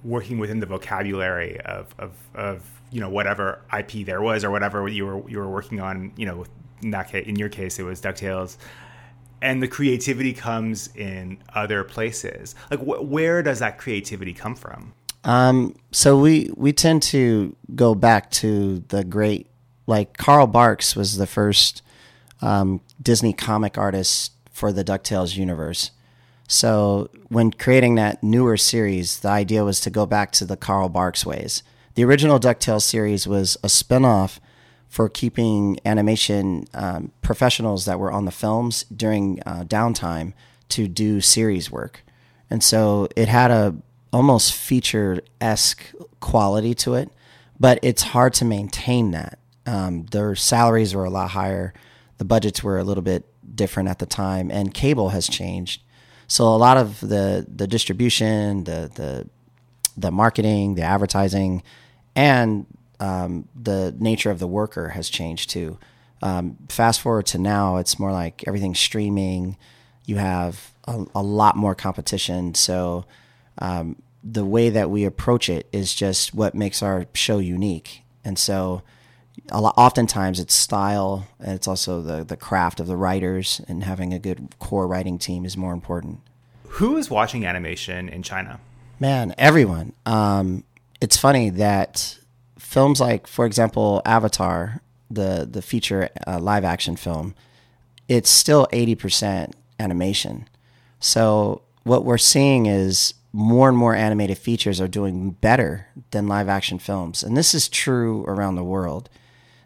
working 0.05 0.39
within 0.39 0.61
the 0.61 0.67
vocabulary 0.67 1.61
of, 1.61 1.95
of, 1.99 2.13
of 2.35 2.63
you 2.91 3.01
know 3.01 3.09
whatever 3.09 3.63
IP 3.77 4.05
there 4.05 4.21
was 4.21 4.45
or 4.45 4.51
whatever 4.51 4.87
you 4.89 5.07
were 5.07 5.29
you 5.29 5.39
were 5.39 5.51
working 5.51 5.81
on. 5.81 6.13
You 6.17 6.27
know, 6.27 6.47
in 6.83 6.91
that 6.91 7.11
case, 7.11 7.27
in 7.27 7.37
your 7.37 7.49
case, 7.49 7.79
it 7.79 7.85
was 7.85 8.01
Ducktales, 8.01 8.57
and 9.41 9.63
the 9.63 9.69
creativity 9.69 10.33
comes 10.33 10.89
in 10.95 11.39
other 11.55 11.85
places. 11.85 12.55
Like, 12.71 12.81
wh- 12.81 13.03
where 13.11 13.43
does 13.43 13.59
that 13.61 13.79
creativity 13.79 14.33
come 14.33 14.55
from? 14.55 14.93
Um, 15.25 15.77
so 15.93 16.19
we 16.19 16.51
we 16.57 16.73
tend 16.73 17.03
to 17.05 17.57
go 17.75 17.95
back 17.95 18.31
to 18.33 18.81
the 18.89 19.05
great, 19.05 19.49
like 19.87 20.17
Carl 20.17 20.47
Barks 20.47 20.95
was 20.97 21.17
the 21.17 21.27
first 21.27 21.83
um, 22.41 22.81
Disney 23.01 23.33
comic 23.33 23.79
artist 23.79 24.33
for 24.51 24.73
the 24.73 24.85
Ducktales 24.85 25.37
universe. 25.37 25.91
So 26.49 27.09
when 27.29 27.51
creating 27.51 27.95
that 27.95 28.23
newer 28.23 28.57
series, 28.57 29.21
the 29.21 29.29
idea 29.29 29.65
was 29.65 29.81
to 29.81 29.91
go 29.91 30.07
back 30.07 30.33
to 30.33 30.45
the 30.45 30.57
Carl 30.57 30.89
Barks 30.89 31.25
ways. 31.25 31.63
The 31.95 32.05
original 32.05 32.39
DuckTales 32.39 32.83
series 32.83 33.27
was 33.27 33.57
a 33.63 33.69
spinoff 33.69 34.39
for 34.89 35.09
keeping 35.09 35.79
animation 35.87 36.67
um, 36.75 37.13
professionals 37.23 37.87
that 37.87 37.99
were 37.99 38.13
on 38.13 38.27
the 38.27 38.31
films 38.31 38.85
during 38.95 39.41
uh, 39.47 39.65
downtime 39.65 40.35
to 40.69 40.87
do 40.89 41.21
series 41.21 41.71
work. 41.71 42.05
And 42.51 42.63
so 42.63 43.09
it 43.17 43.29
had 43.29 43.51
a 43.51 43.77
almost 44.13 44.55
feature 44.55 45.23
esque 45.41 45.83
quality 46.21 46.75
to 46.75 46.95
it, 46.95 47.11
but 47.59 47.79
it's 47.83 48.03
hard 48.03 48.35
to 48.35 48.45
maintain 48.45 49.11
that. 49.13 49.39
Um, 49.67 50.07
their 50.07 50.35
salaries 50.35 50.95
were 50.95 51.05
a 51.05 51.11
lot 51.11 51.31
higher, 51.31 51.73
the 52.19 52.25
budgets 52.25 52.63
were 52.63 52.79
a 52.79 52.85
little 52.85 53.03
bit 53.03 53.25
different 53.55 53.89
at 53.89 53.99
the 53.99 54.07
time, 54.07 54.51
and 54.51 54.73
cable 54.75 55.11
has 55.11 55.29
changed. 55.29 55.83
So 56.27 56.45
a 56.45 56.57
lot 56.57 56.77
of 56.77 57.01
the 57.01 57.47
the 57.53 57.67
distribution, 57.67 58.65
the 58.65 58.91
the 58.95 59.29
the 59.97 60.11
marketing, 60.11 60.75
the 60.75 60.83
advertising, 60.83 61.63
and 62.15 62.67
um, 63.01 63.49
the 63.61 63.95
nature 63.99 64.31
of 64.31 64.39
the 64.39 64.47
worker 64.47 64.91
has 64.91 65.09
changed 65.09 65.51
too. 65.51 65.79
Um, 66.23 66.57
fast 66.69 67.01
forward 67.01 67.27
to 67.27 67.39
now, 67.39 67.77
it's 67.77 67.99
more 67.99 68.13
like 68.13 68.45
everything's 68.47 68.79
streaming. 68.79 69.57
You 70.07 70.17
have 70.17 70.73
a, 70.87 71.05
a 71.15 71.23
lot 71.23 71.57
more 71.57 71.75
competition, 71.75 72.55
so 72.55 73.05
um, 73.59 74.01
the 74.23 74.45
way 74.45 74.71
that 74.71 74.89
we 74.89 75.05
approach 75.05 75.49
it 75.49 75.69
is 75.73 75.95
just 75.95 76.33
what 76.33 76.55
makes 76.55 76.83
our 76.83 77.07
show 77.13 77.39
unique. 77.39 78.03
And 78.25 78.39
so, 78.39 78.83
a 79.51 79.61
lot, 79.61 79.75
oftentimes 79.77 80.39
it's 80.41 80.55
style, 80.55 81.27
and 81.41 81.53
it's 81.53 81.69
also 81.69 82.01
the 82.01 82.25
the 82.25 82.37
craft 82.37 82.81
of 82.81 82.87
the 82.87 82.97
writers, 82.97 83.61
and 83.69 83.85
having 83.85 84.13
a 84.15 84.19
good 84.19 84.55
core 84.59 84.87
writing 84.87 85.19
team 85.19 85.45
is 85.45 85.57
more 85.57 85.73
important. 85.73 86.21
Who 86.79 86.97
is 86.97 87.11
watching 87.11 87.45
animation 87.45 88.09
in 88.09 88.23
China? 88.23 88.61
Man, 88.99 89.35
everyone. 89.37 89.93
Um, 90.07 90.65
it's 91.01 91.17
funny 91.17 91.51
that 91.51 92.19
films 92.59 93.01
like, 93.01 93.27
for 93.27 93.45
example, 93.45 94.01
Avatar, 94.05 94.81
the 95.11 95.49
the 95.51 95.61
feature 95.61 96.09
uh, 96.27 96.39
live 96.39 96.65
action 96.65 96.97
film, 96.97 97.35
it's 98.09 98.31
still 98.31 98.67
eighty 98.73 98.95
percent 98.95 99.57
animation. 99.79 100.49
So 101.01 101.63
what 101.83 102.05
we're 102.05 102.17
seeing 102.19 102.67
is 102.67 103.15
more 103.33 103.69
and 103.69 103.77
more 103.77 103.95
animated 103.95 104.39
features 104.39 104.81
are 104.81 104.89
doing 104.89 105.31
better 105.31 105.89
than 106.13 106.29
live 106.29 106.49
action 106.49 106.79
films, 106.79 107.23
and 107.23 107.37
this 107.37 107.55
is 107.55 107.69
true 107.69 108.25
around 108.27 108.55
the 108.55 108.65
world. 108.65 109.11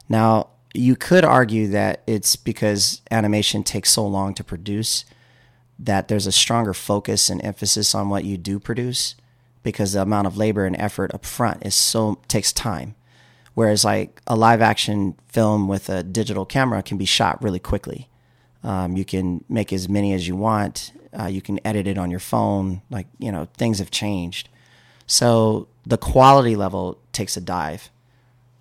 Now, 0.08 0.48
you 0.74 0.94
could 0.96 1.24
argue 1.24 1.68
that 1.68 2.02
it's 2.06 2.36
because 2.36 3.00
animation 3.10 3.62
takes 3.64 3.90
so 3.90 4.06
long 4.06 4.34
to 4.34 4.44
produce 4.44 5.04
that 5.78 6.08
there's 6.08 6.26
a 6.26 6.32
stronger 6.32 6.74
focus 6.74 7.28
and 7.28 7.44
emphasis 7.44 7.94
on 7.94 8.08
what 8.08 8.24
you 8.24 8.36
do 8.36 8.58
produce 8.58 9.14
because 9.62 9.92
the 9.92 10.02
amount 10.02 10.26
of 10.26 10.36
labor 10.36 10.64
and 10.64 10.76
effort 10.78 11.12
up 11.12 11.24
front 11.24 11.64
is 11.64 11.74
so 11.74 12.20
takes 12.28 12.52
time. 12.52 12.94
Whereas 13.54 13.84
like 13.84 14.20
a 14.26 14.36
live 14.36 14.60
action 14.60 15.16
film 15.28 15.66
with 15.66 15.88
a 15.88 16.02
digital 16.02 16.44
camera 16.44 16.82
can 16.82 16.98
be 16.98 17.04
shot 17.04 17.42
really 17.42 17.58
quickly. 17.58 18.08
Um, 18.62 18.96
you 18.96 19.04
can 19.04 19.44
make 19.48 19.72
as 19.72 19.88
many 19.88 20.12
as 20.12 20.28
you 20.28 20.36
want. 20.36 20.92
Uh, 21.18 21.26
you 21.26 21.40
can 21.40 21.58
edit 21.64 21.86
it 21.86 21.96
on 21.96 22.10
your 22.10 22.20
phone. 22.20 22.82
Like 22.90 23.06
you 23.18 23.32
know, 23.32 23.48
things 23.56 23.78
have 23.78 23.90
changed. 23.90 24.48
So 25.06 25.68
the 25.86 25.96
quality 25.96 26.54
level 26.56 26.98
takes 27.12 27.36
a 27.36 27.40
dive, 27.40 27.90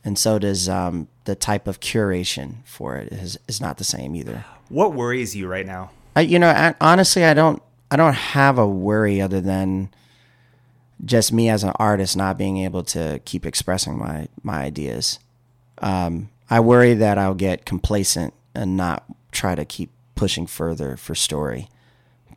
and 0.03 0.17
so 0.17 0.39
does 0.39 0.69
um, 0.69 1.07
the 1.25 1.35
type 1.35 1.67
of 1.67 1.79
curation 1.79 2.57
for 2.63 2.95
it 2.95 3.11
is, 3.11 3.37
is 3.47 3.59
not 3.59 3.77
the 3.77 3.83
same 3.83 4.15
either. 4.15 4.45
What 4.69 4.93
worries 4.93 5.35
you 5.35 5.47
right 5.47 5.65
now? 5.65 5.91
I, 6.15 6.21
you 6.21 6.39
know, 6.39 6.49
I, 6.49 6.73
honestly, 6.79 7.23
I 7.23 7.33
don't, 7.33 7.61
I 7.91 7.97
don't 7.97 8.13
have 8.13 8.57
a 8.57 8.67
worry 8.67 9.21
other 9.21 9.41
than 9.41 9.89
just 11.03 11.33
me 11.33 11.49
as 11.49 11.63
an 11.63 11.73
artist 11.75 12.15
not 12.15 12.37
being 12.37 12.57
able 12.57 12.83
to 12.83 13.19
keep 13.25 13.45
expressing 13.45 13.97
my 13.97 14.27
my 14.43 14.59
ideas. 14.63 15.19
Um, 15.79 16.29
I 16.49 16.59
worry 16.61 16.93
that 16.93 17.17
I'll 17.17 17.35
get 17.35 17.65
complacent 17.65 18.33
and 18.53 18.77
not 18.77 19.03
try 19.31 19.55
to 19.55 19.65
keep 19.65 19.91
pushing 20.15 20.47
further 20.47 20.95
for 20.95 21.15
story. 21.15 21.67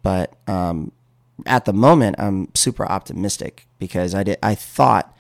But 0.03 0.35
um, 0.49 0.93
at 1.47 1.65
the 1.65 1.73
moment, 1.73 2.17
I'm 2.19 2.49
super 2.55 2.87
optimistic 2.87 3.67
because 3.79 4.15
I 4.15 4.23
did. 4.23 4.39
I 4.43 4.55
thought, 4.55 5.15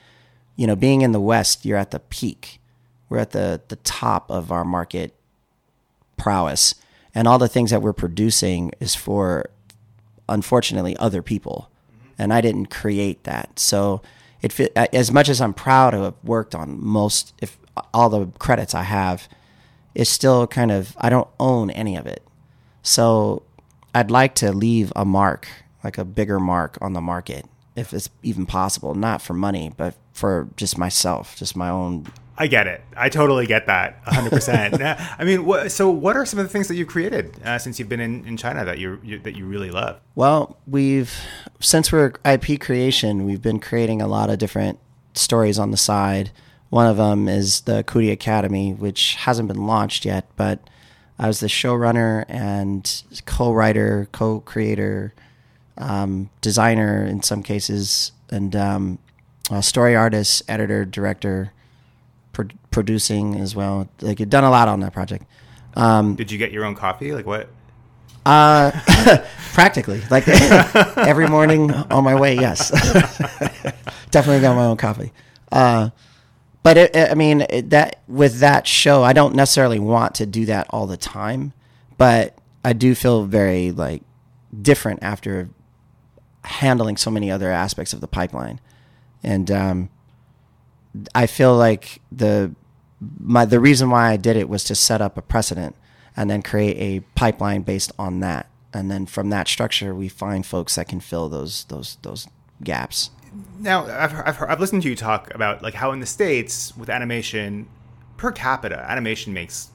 you 0.56 0.66
know, 0.66 0.76
being 0.76 1.02
in 1.02 1.12
the 1.12 1.20
West, 1.20 1.64
you're 1.64 1.78
at 1.78 1.90
the 1.90 2.00
peak. 2.00 2.60
We're 3.08 3.18
at 3.18 3.30
the 3.30 3.60
the 3.68 3.76
top 3.76 4.30
of 4.30 4.52
our 4.52 4.64
market 4.64 5.14
prowess, 6.16 6.74
and 7.14 7.26
all 7.26 7.38
the 7.38 7.48
things 7.48 7.70
that 7.70 7.82
we're 7.82 7.92
producing 7.92 8.72
is 8.80 8.94
for, 8.94 9.50
unfortunately, 10.28 10.96
other 10.96 11.22
people 11.22 11.70
mm-hmm. 11.92 12.22
and 12.22 12.32
I 12.32 12.40
didn't 12.40 12.66
create 12.66 13.24
that. 13.24 13.58
So 13.58 14.02
it 14.42 14.58
as 14.76 15.10
much 15.10 15.28
as 15.28 15.40
I'm 15.40 15.54
proud 15.54 15.90
to 15.90 16.02
have 16.02 16.14
worked 16.22 16.54
on 16.54 16.82
most, 16.84 17.34
if 17.40 17.58
all 17.92 18.08
the 18.08 18.26
credits 18.38 18.74
I 18.74 18.82
have, 18.82 19.28
it's 19.94 20.10
still 20.10 20.46
kind 20.46 20.70
of 20.70 20.96
I 21.00 21.08
don't 21.08 21.28
own 21.40 21.70
any 21.70 21.96
of 21.96 22.06
it. 22.06 22.22
So 22.82 23.42
I'd 23.94 24.10
like 24.10 24.34
to 24.36 24.52
leave 24.52 24.92
a 24.94 25.04
mark, 25.04 25.48
like 25.82 25.98
a 25.98 26.04
bigger 26.04 26.38
mark 26.38 26.78
on 26.80 26.92
the 26.92 27.00
market, 27.00 27.46
if 27.74 27.92
it's 27.92 28.10
even 28.22 28.46
possible. 28.46 28.94
Not 28.94 29.22
for 29.22 29.34
money, 29.34 29.72
but 29.76 29.94
for 30.12 30.48
just 30.56 30.78
myself, 30.78 31.36
just 31.36 31.56
my 31.56 31.68
own 31.68 32.06
I 32.40 32.46
get 32.46 32.68
it. 32.68 32.80
I 32.96 33.08
totally 33.08 33.46
get 33.46 33.66
that 33.66 34.04
100%. 34.04 34.80
I 35.18 35.24
mean, 35.24 35.44
wh- 35.44 35.68
so 35.68 35.90
what 35.90 36.16
are 36.16 36.24
some 36.24 36.38
of 36.38 36.46
the 36.46 36.48
things 36.48 36.68
that 36.68 36.76
you've 36.76 36.88
created 36.88 37.36
uh, 37.44 37.58
since 37.58 37.80
you've 37.80 37.88
been 37.88 38.00
in, 38.00 38.24
in 38.26 38.36
China 38.36 38.64
that 38.64 38.78
you, 38.78 39.00
you 39.02 39.18
that 39.18 39.36
you 39.36 39.44
really 39.44 39.72
love? 39.72 40.00
Well, 40.14 40.56
we've 40.66 41.12
since 41.58 41.90
we're 41.90 42.12
IP 42.24 42.60
creation, 42.60 43.24
we've 43.26 43.42
been 43.42 43.58
creating 43.58 44.00
a 44.00 44.06
lot 44.06 44.30
of 44.30 44.38
different 44.38 44.78
stories 45.14 45.58
on 45.58 45.72
the 45.72 45.76
side. 45.76 46.30
One 46.70 46.86
of 46.86 46.96
them 46.96 47.28
is 47.28 47.62
the 47.62 47.82
Cootie 47.82 48.12
Academy, 48.12 48.72
which 48.72 49.16
hasn't 49.16 49.48
been 49.48 49.66
launched 49.66 50.04
yet, 50.04 50.28
but 50.36 50.60
I 51.18 51.26
was 51.26 51.40
the 51.40 51.48
showrunner 51.48 52.24
and 52.28 53.02
co-writer, 53.26 54.08
co-creator, 54.12 55.12
um, 55.76 56.30
designer 56.40 57.04
in 57.04 57.22
some 57.22 57.42
cases, 57.42 58.12
and 58.30 58.54
um, 58.54 58.98
story 59.60 59.96
artist, 59.96 60.42
editor, 60.46 60.84
director 60.84 61.52
producing 62.70 63.34
as 63.36 63.54
well. 63.56 63.88
Like, 64.00 64.20
you've 64.20 64.30
done 64.30 64.44
a 64.44 64.50
lot 64.50 64.68
on 64.68 64.80
that 64.80 64.92
project. 64.92 65.24
Did 65.74 66.30
you 66.30 66.38
get 66.38 66.52
your 66.52 66.64
own 66.64 66.74
coffee? 66.74 67.12
Like 67.12 67.26
what? 67.26 67.48
Uh, 68.26 68.72
practically, 69.52 70.02
like 70.10 70.26
every 70.98 71.28
morning 71.28 71.72
on 71.72 72.04
my 72.04 72.14
way. 72.14 72.34
Yes, 72.34 72.70
definitely 74.10 74.40
got 74.40 74.54
my 74.56 74.64
own 74.66 74.76
coffee. 74.76 75.12
Uh, 75.52 75.90
but 76.62 76.76
it, 76.76 76.94
it- 76.96 77.10
I 77.10 77.14
mean, 77.14 77.42
it, 77.48 77.70
that 77.70 78.02
with 78.08 78.40
that 78.40 78.66
show, 78.66 79.02
I 79.02 79.12
don't 79.12 79.34
necessarily 79.34 79.78
want 79.78 80.16
to 80.16 80.26
do 80.26 80.46
that 80.46 80.66
all 80.70 80.86
the 80.86 80.96
time, 80.96 81.52
but 81.96 82.36
I 82.64 82.72
do 82.72 82.94
feel 82.94 83.24
very 83.24 83.70
like 83.70 84.02
different 84.60 85.02
after 85.02 85.48
handling 86.44 86.96
so 86.96 87.10
many 87.10 87.30
other 87.30 87.50
aspects 87.50 87.92
of 87.92 88.00
the 88.00 88.08
pipeline, 88.08 88.60
and 89.22 89.50
um, 89.50 89.90
I 91.14 91.26
feel 91.26 91.56
like 91.56 92.00
the 92.10 92.54
my 93.20 93.44
the 93.44 93.60
reason 93.60 93.90
why 93.90 94.10
I 94.10 94.16
did 94.16 94.36
it 94.36 94.48
was 94.48 94.64
to 94.64 94.74
set 94.74 95.00
up 95.00 95.16
a 95.16 95.22
precedent 95.22 95.76
and 96.16 96.28
then 96.28 96.42
create 96.42 96.76
a 96.78 97.04
pipeline 97.14 97.62
based 97.62 97.92
on 97.98 98.20
that. 98.20 98.48
And 98.72 98.90
then 98.90 99.06
from 99.06 99.30
that 99.30 99.48
structure, 99.48 99.94
we 99.94 100.08
find 100.08 100.44
folks 100.44 100.74
that 100.74 100.88
can 100.88 101.00
fill 101.00 101.28
those 101.28 101.64
those 101.64 101.96
those 102.02 102.26
gaps. 102.62 103.10
Now, 103.58 103.84
I've, 103.84 104.14
I've, 104.26 104.36
heard, 104.36 104.50
I've 104.50 104.60
listened 104.60 104.82
to 104.82 104.88
you 104.88 104.96
talk 104.96 105.32
about 105.34 105.62
like 105.62 105.74
how 105.74 105.92
in 105.92 106.00
the 106.00 106.06
states 106.06 106.76
with 106.76 106.88
animation 106.88 107.68
per 108.16 108.32
capita, 108.32 108.84
animation 108.90 109.32
makes 109.32 109.70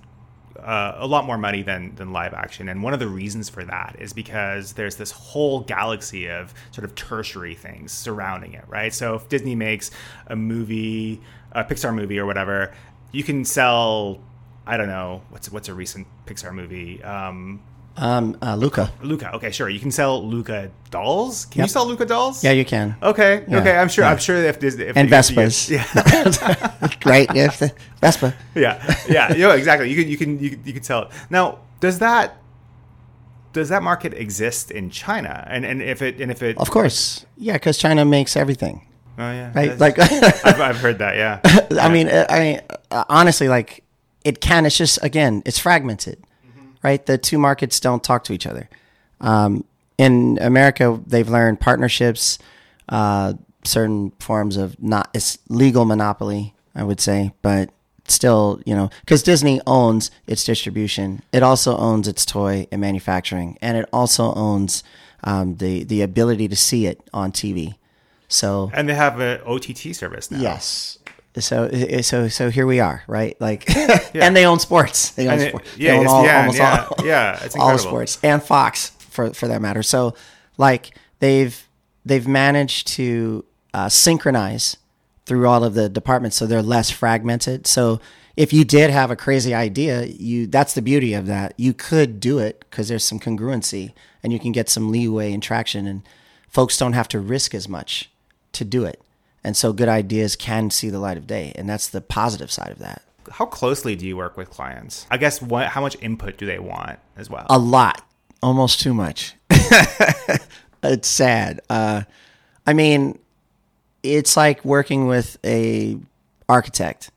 uh, 0.64 0.96
a 0.98 1.08
lot 1.08 1.26
more 1.26 1.38
money 1.38 1.62
than 1.62 1.96
than 1.96 2.12
live 2.12 2.34
action, 2.34 2.70
and 2.70 2.82
one 2.82 2.94
of 2.94 3.00
the 3.00 3.08
reasons 3.08 3.50
for 3.50 3.64
that 3.66 3.96
is 4.00 4.14
because 4.14 4.74
there's 4.74 4.96
this 4.96 5.12
whole 5.12 5.62
galaxy 5.62 6.30
of 6.30 6.54
sort 6.72 6.86
of 6.86 6.96
tertiary 6.96 7.56
things 7.56 7.92
surrounding 7.92 8.54
it, 8.54 8.64
right? 8.68 8.94
So 8.94 9.16
if 9.16 9.30
Disney 9.30 9.56
makes 9.56 9.92
a 10.28 10.36
movie, 10.36 11.22
a 11.52 11.64
Pixar 11.64 11.94
movie 11.94 12.18
or 12.20 12.26
whatever, 12.26 12.74
you 13.12 13.24
can 13.24 13.46
sell. 13.46 14.20
I 14.66 14.78
don't 14.78 14.88
know 14.88 15.24
what's 15.30 15.52
what's 15.52 15.68
a 15.68 15.74
recent 15.74 16.08
Pixar 16.26 16.54
movie. 16.54 17.04
Um, 17.04 17.62
Um, 17.96 18.36
uh, 18.42 18.56
Luca. 18.56 18.92
Luca. 19.04 19.36
Okay, 19.36 19.52
sure. 19.52 19.70
You 19.70 19.80
can 19.80 19.92
sell 19.92 20.26
Luca 20.28 20.72
dolls. 20.90 21.46
Can 21.46 21.62
you 21.62 21.68
sell 21.68 21.86
Luca 21.88 22.06
dolls? 22.06 22.44
Yeah, 22.44 22.52
you 22.52 22.66
can. 22.66 22.96
Okay. 23.04 23.44
Yeah, 23.48 23.60
Okay. 23.60 23.78
I'm 23.78 23.88
sure. 23.88 24.04
yeah. 24.04 24.12
I'm 24.12 24.18
sure 24.18 24.36
if 24.38 24.60
Disney 24.60 24.86
if 24.86 24.98
And 24.98 25.10
Vespas. 25.10 25.70
Yeah. 25.70 25.84
right? 27.06 27.30
Yeah, 27.36 27.48
the- 27.48 27.72
Vespa. 28.02 28.34
yeah. 28.56 28.82
Yeah. 29.08 29.34
Yeah. 29.34 29.54
Exactly. 29.54 29.90
You 29.92 29.96
can. 30.02 30.10
You 30.12 30.18
can. 30.18 30.40
You 30.40 30.50
can, 30.52 30.62
you 30.66 30.74
can 30.74 30.84
sell 30.84 31.04
it. 31.04 31.10
Now, 31.30 31.60
does 31.82 32.00
that 32.00 32.38
does 33.54 33.70
that 33.70 33.84
market 33.84 34.14
exist 34.16 34.72
in 34.72 34.90
China? 34.90 35.46
And 35.48 35.64
and 35.64 35.82
if 35.82 36.02
it 36.02 36.20
and 36.20 36.32
if 36.32 36.42
it 36.42 36.58
Of 36.58 36.72
course. 36.72 37.26
Yeah, 37.38 37.54
because 37.54 37.78
China 37.78 38.04
makes 38.06 38.36
everything. 38.36 38.88
oh 39.20 39.32
yeah 39.32 39.52
Right? 39.54 39.78
That's- 39.78 39.80
Like, 39.80 40.00
I've, 40.46 40.62
I've 40.70 40.78
heard 40.78 40.98
that. 40.98 41.16
Yeah. 41.16 41.40
I 41.80 41.90
mean, 41.90 42.08
uh, 42.10 42.26
I 42.30 42.40
mean, 42.40 42.62
uh, 42.90 43.04
honestly, 43.10 43.48
like 43.48 43.84
it 44.26 44.42
can. 44.42 44.66
It's 44.66 44.78
just 44.78 44.98
again, 45.04 45.44
it's 45.46 45.60
fragmented, 45.60 46.18
right? 46.84 47.06
The 47.06 47.18
two 47.18 47.38
markets 47.38 47.80
don't 47.80 48.04
talk 48.04 48.24
to 48.26 48.34
each 48.34 48.46
other. 48.46 48.70
Um, 49.22 49.64
in 49.98 50.38
America, 50.42 51.00
they've 51.06 51.30
learned 51.30 51.60
partnerships, 51.60 52.40
uh, 52.90 53.34
certain 53.64 54.12
forms 54.20 54.58
of 54.58 54.82
not 54.82 55.10
it's 55.14 55.38
legal 55.50 55.86
monopoly, 55.86 56.54
I 56.76 56.84
would 56.84 57.00
say, 57.00 57.34
but 57.42 57.70
still, 58.08 58.62
you 58.66 58.76
know, 58.76 58.90
because 59.02 59.24
Disney 59.24 59.62
owns 59.66 60.12
its 60.28 60.44
distribution, 60.44 61.22
it 61.32 61.44
also 61.44 61.78
owns 61.78 62.08
its 62.08 62.26
toy 62.26 62.68
and 62.72 62.82
manufacturing, 62.82 63.58
and 63.62 63.78
it 63.78 63.88
also 63.94 64.34
owns 64.34 64.84
um, 65.24 65.56
the 65.58 65.84
the 65.84 66.02
ability 66.02 66.48
to 66.48 66.56
see 66.56 66.86
it 66.86 67.02
on 67.14 67.32
TV. 67.32 67.76
So 68.28 68.72
and 68.74 68.90
they 68.90 68.96
have 68.96 69.20
an 69.20 69.42
OTT 69.46 69.96
service 69.96 70.32
now. 70.32 70.40
Yes. 70.40 70.98
So 71.40 71.70
so 72.02 72.28
so 72.28 72.50
here 72.52 72.68
we 72.68 72.80
are, 72.80 73.04
right? 73.08 73.40
Like, 73.42 73.68
and 74.16 74.36
they 74.36 74.46
own 74.46 74.60
sports. 74.60 75.10
They 75.12 75.28
own 75.28 75.40
it- 75.40 75.50
sports. 75.50 75.78
yeah, 75.78 75.94
they 75.94 76.00
own 76.00 76.08
all, 76.08 76.26
yeah, 76.26 76.40
almost 76.40 76.58
yeah, 76.58 76.88
all, 76.90 77.06
yeah, 77.06 77.40
it's 77.44 77.56
all 77.60 77.72
the 77.72 77.80
sports 77.80 78.20
and 78.22 78.42
Fox 78.42 78.90
for 79.00 79.34
for 79.34 79.48
that 79.48 79.62
matter. 79.62 79.82
So, 79.82 80.14
like 80.58 80.96
they've 81.20 81.68
they've 82.06 82.28
managed 82.28 82.88
to 82.90 83.46
uh, 83.74 83.90
synchronize 83.90 84.78
through 85.26 85.48
all 85.48 85.64
of 85.64 85.74
the 85.74 85.90
departments, 85.90 86.38
so 86.38 86.46
they're 86.46 86.62
less 86.62 86.92
fragmented. 86.92 87.66
So 87.66 88.00
if 88.36 88.52
you 88.52 88.66
did 88.66 88.90
have 88.90 89.10
a 89.10 89.16
crazy 89.16 89.54
idea, 89.54 90.06
you 90.06 90.48
that's 90.48 90.74
the 90.74 90.82
beauty 90.82 91.14
of 91.14 91.26
that. 91.28 91.54
You 91.58 91.74
could 91.74 92.20
do 92.20 92.40
it 92.40 92.64
because 92.70 92.90
there's 92.90 93.04
some 93.04 93.20
congruency, 93.20 93.94
and 94.22 94.32
you 94.34 94.40
can 94.40 94.52
get 94.52 94.70
some 94.70 94.92
leeway 94.92 95.34
and 95.34 95.42
traction, 95.42 95.88
and 95.88 96.04
folks 96.48 96.78
don't 96.78 96.94
have 96.94 97.08
to 97.10 97.20
risk 97.20 97.56
as 97.56 97.68
much 97.68 98.12
to 98.54 98.64
do 98.66 98.86
it. 98.86 99.02
And 99.44 99.58
so 99.58 99.74
good 99.74 99.90
ideas 99.90 100.36
can 100.36 100.70
see 100.70 100.90
the 100.90 101.00
light 101.00 101.18
of 101.18 101.28
day, 101.28 101.52
and 101.56 101.68
that's 101.68 101.88
the 101.88 102.00
positive 102.02 102.52
side 102.52 102.70
of 102.70 102.80
that. 102.80 103.02
How 103.30 103.46
closely 103.46 103.96
do 103.96 104.06
you 104.06 104.16
work 104.16 104.38
with 104.38 104.50
clients? 104.50 105.06
I 105.12 105.18
guess 105.18 105.42
what 105.42 105.68
how 105.68 105.82
much 105.82 105.98
input 106.02 106.38
do 106.38 106.46
they 106.46 106.60
want 106.60 107.00
as 107.18 107.30
well? 107.30 107.46
A 107.50 107.60
lot, 107.60 108.06
almost 108.42 108.80
too 108.80 108.94
much. 108.94 109.36
it's 110.84 111.08
sad. 111.08 111.62
Uh, 111.70 112.04
I 112.66 112.74
mean, 112.74 113.20
it's 114.02 114.38
like 114.38 114.64
working 114.64 115.08
with 115.08 115.38
a 115.44 115.98
architect, 116.48 117.12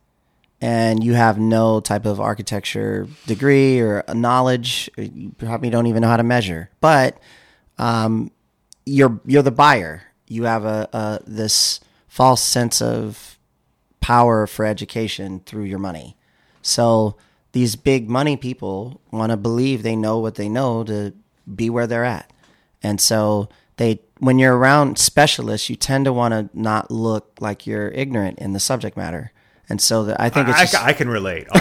and 0.60 1.04
you 1.04 1.14
have 1.14 1.38
no 1.38 1.80
type 1.80 2.06
of 2.06 2.20
architecture 2.20 3.06
degree 3.26 3.80
or 3.80 4.02
knowledge. 4.12 4.90
You 4.96 5.32
probably 5.38 5.70
don't 5.70 5.86
even 5.86 6.02
know 6.02 6.08
how 6.08 6.16
to 6.16 6.24
measure, 6.24 6.70
but 6.80 7.18
um, 7.78 8.30
you're 8.84 9.20
you're 9.26 9.42
the 9.42 9.50
buyer. 9.50 10.02
You 10.28 10.44
have 10.44 10.64
a, 10.64 10.88
a 10.92 11.20
this 11.26 11.80
false 12.16 12.42
sense 12.42 12.80
of 12.80 13.38
power 14.00 14.46
for 14.46 14.64
education 14.64 15.40
through 15.40 15.64
your 15.64 15.78
money. 15.78 16.16
So 16.62 17.18
these 17.52 17.76
big 17.76 18.08
money 18.08 18.38
people 18.38 19.02
want 19.10 19.32
to 19.32 19.36
believe 19.36 19.82
they 19.82 19.96
know 19.96 20.18
what 20.18 20.36
they 20.36 20.48
know 20.48 20.82
to 20.84 21.12
be 21.54 21.68
where 21.68 21.86
they're 21.86 22.06
at. 22.06 22.32
And 22.82 23.02
so 23.02 23.50
they 23.76 24.00
when 24.18 24.38
you're 24.38 24.56
around 24.56 24.96
specialists, 24.96 25.68
you 25.68 25.76
tend 25.76 26.06
to 26.06 26.12
want 26.12 26.32
to 26.32 26.48
not 26.58 26.90
look 26.90 27.36
like 27.38 27.66
you're 27.66 27.88
ignorant 27.88 28.38
in 28.38 28.54
the 28.54 28.60
subject 28.60 28.96
matter. 28.96 29.30
And 29.68 29.78
so 29.78 30.04
the, 30.04 30.18
I 30.18 30.30
think 30.30 30.48
it's 30.48 30.58
I, 30.58 30.62
just, 30.62 30.84
I 30.86 30.92
can 30.94 31.10
relate. 31.10 31.48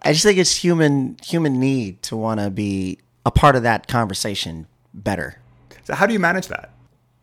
I 0.00 0.12
just 0.12 0.22
think 0.22 0.38
it's 0.38 0.56
human 0.56 1.18
human 1.22 1.60
need 1.60 2.02
to 2.04 2.16
want 2.16 2.40
to 2.40 2.48
be 2.48 3.00
a 3.26 3.30
part 3.30 3.54
of 3.54 3.64
that 3.64 3.86
conversation 3.86 4.66
better. 4.94 5.42
so 5.84 5.94
how 5.94 6.06
do 6.06 6.14
you 6.14 6.18
manage 6.18 6.48
that? 6.48 6.70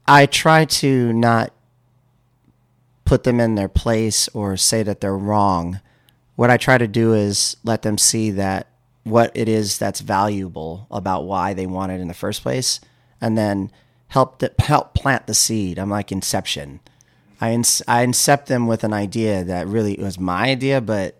I 0.08 0.26
try 0.26 0.65
to 0.65 1.13
not 1.13 1.52
put 3.06 3.24
them 3.24 3.39
in 3.39 3.56
their 3.56 3.70
place 3.70 4.28
or 4.30 4.58
say 4.58 4.84
that 4.84 5.02
they're 5.02 5.18
wrong. 5.18 5.80
What 6.36 6.50
I 6.50 6.58
try 6.58 6.78
to 6.78 6.88
do 6.88 7.13
is 7.13 7.58
let 7.63 7.84
them 7.84 7.98
see 7.98 8.32
that 8.32 8.68
what 9.04 9.32
it 9.36 9.48
is 9.48 9.78
that's 9.78 10.02
valuable 10.02 10.88
about 10.89 11.26
why 11.26 11.54
they 11.54 11.68
want 11.68 11.91
it 11.91 12.02
in 12.02 12.08
the 12.08 12.13
first 12.13 12.41
place, 12.41 12.80
and 13.22 13.38
then 13.38 13.72
help 14.08 14.39
the, 14.39 14.52
help 14.60 14.96
plant 14.96 15.28
the 15.28 15.34
seed. 15.34 15.78
I'm 15.78 15.89
like 15.89 16.12
Inception. 16.12 16.80
I 17.39 17.52
ins- 17.52 17.84
I 17.88 18.06
incept 18.06 18.46
them 18.46 18.65
with 18.65 18.84
an 18.84 18.94
idea 18.94 19.44
that 19.44 19.68
really 19.68 19.96
was 20.00 20.18
my 20.18 20.50
idea, 20.50 20.82
but 20.82 21.20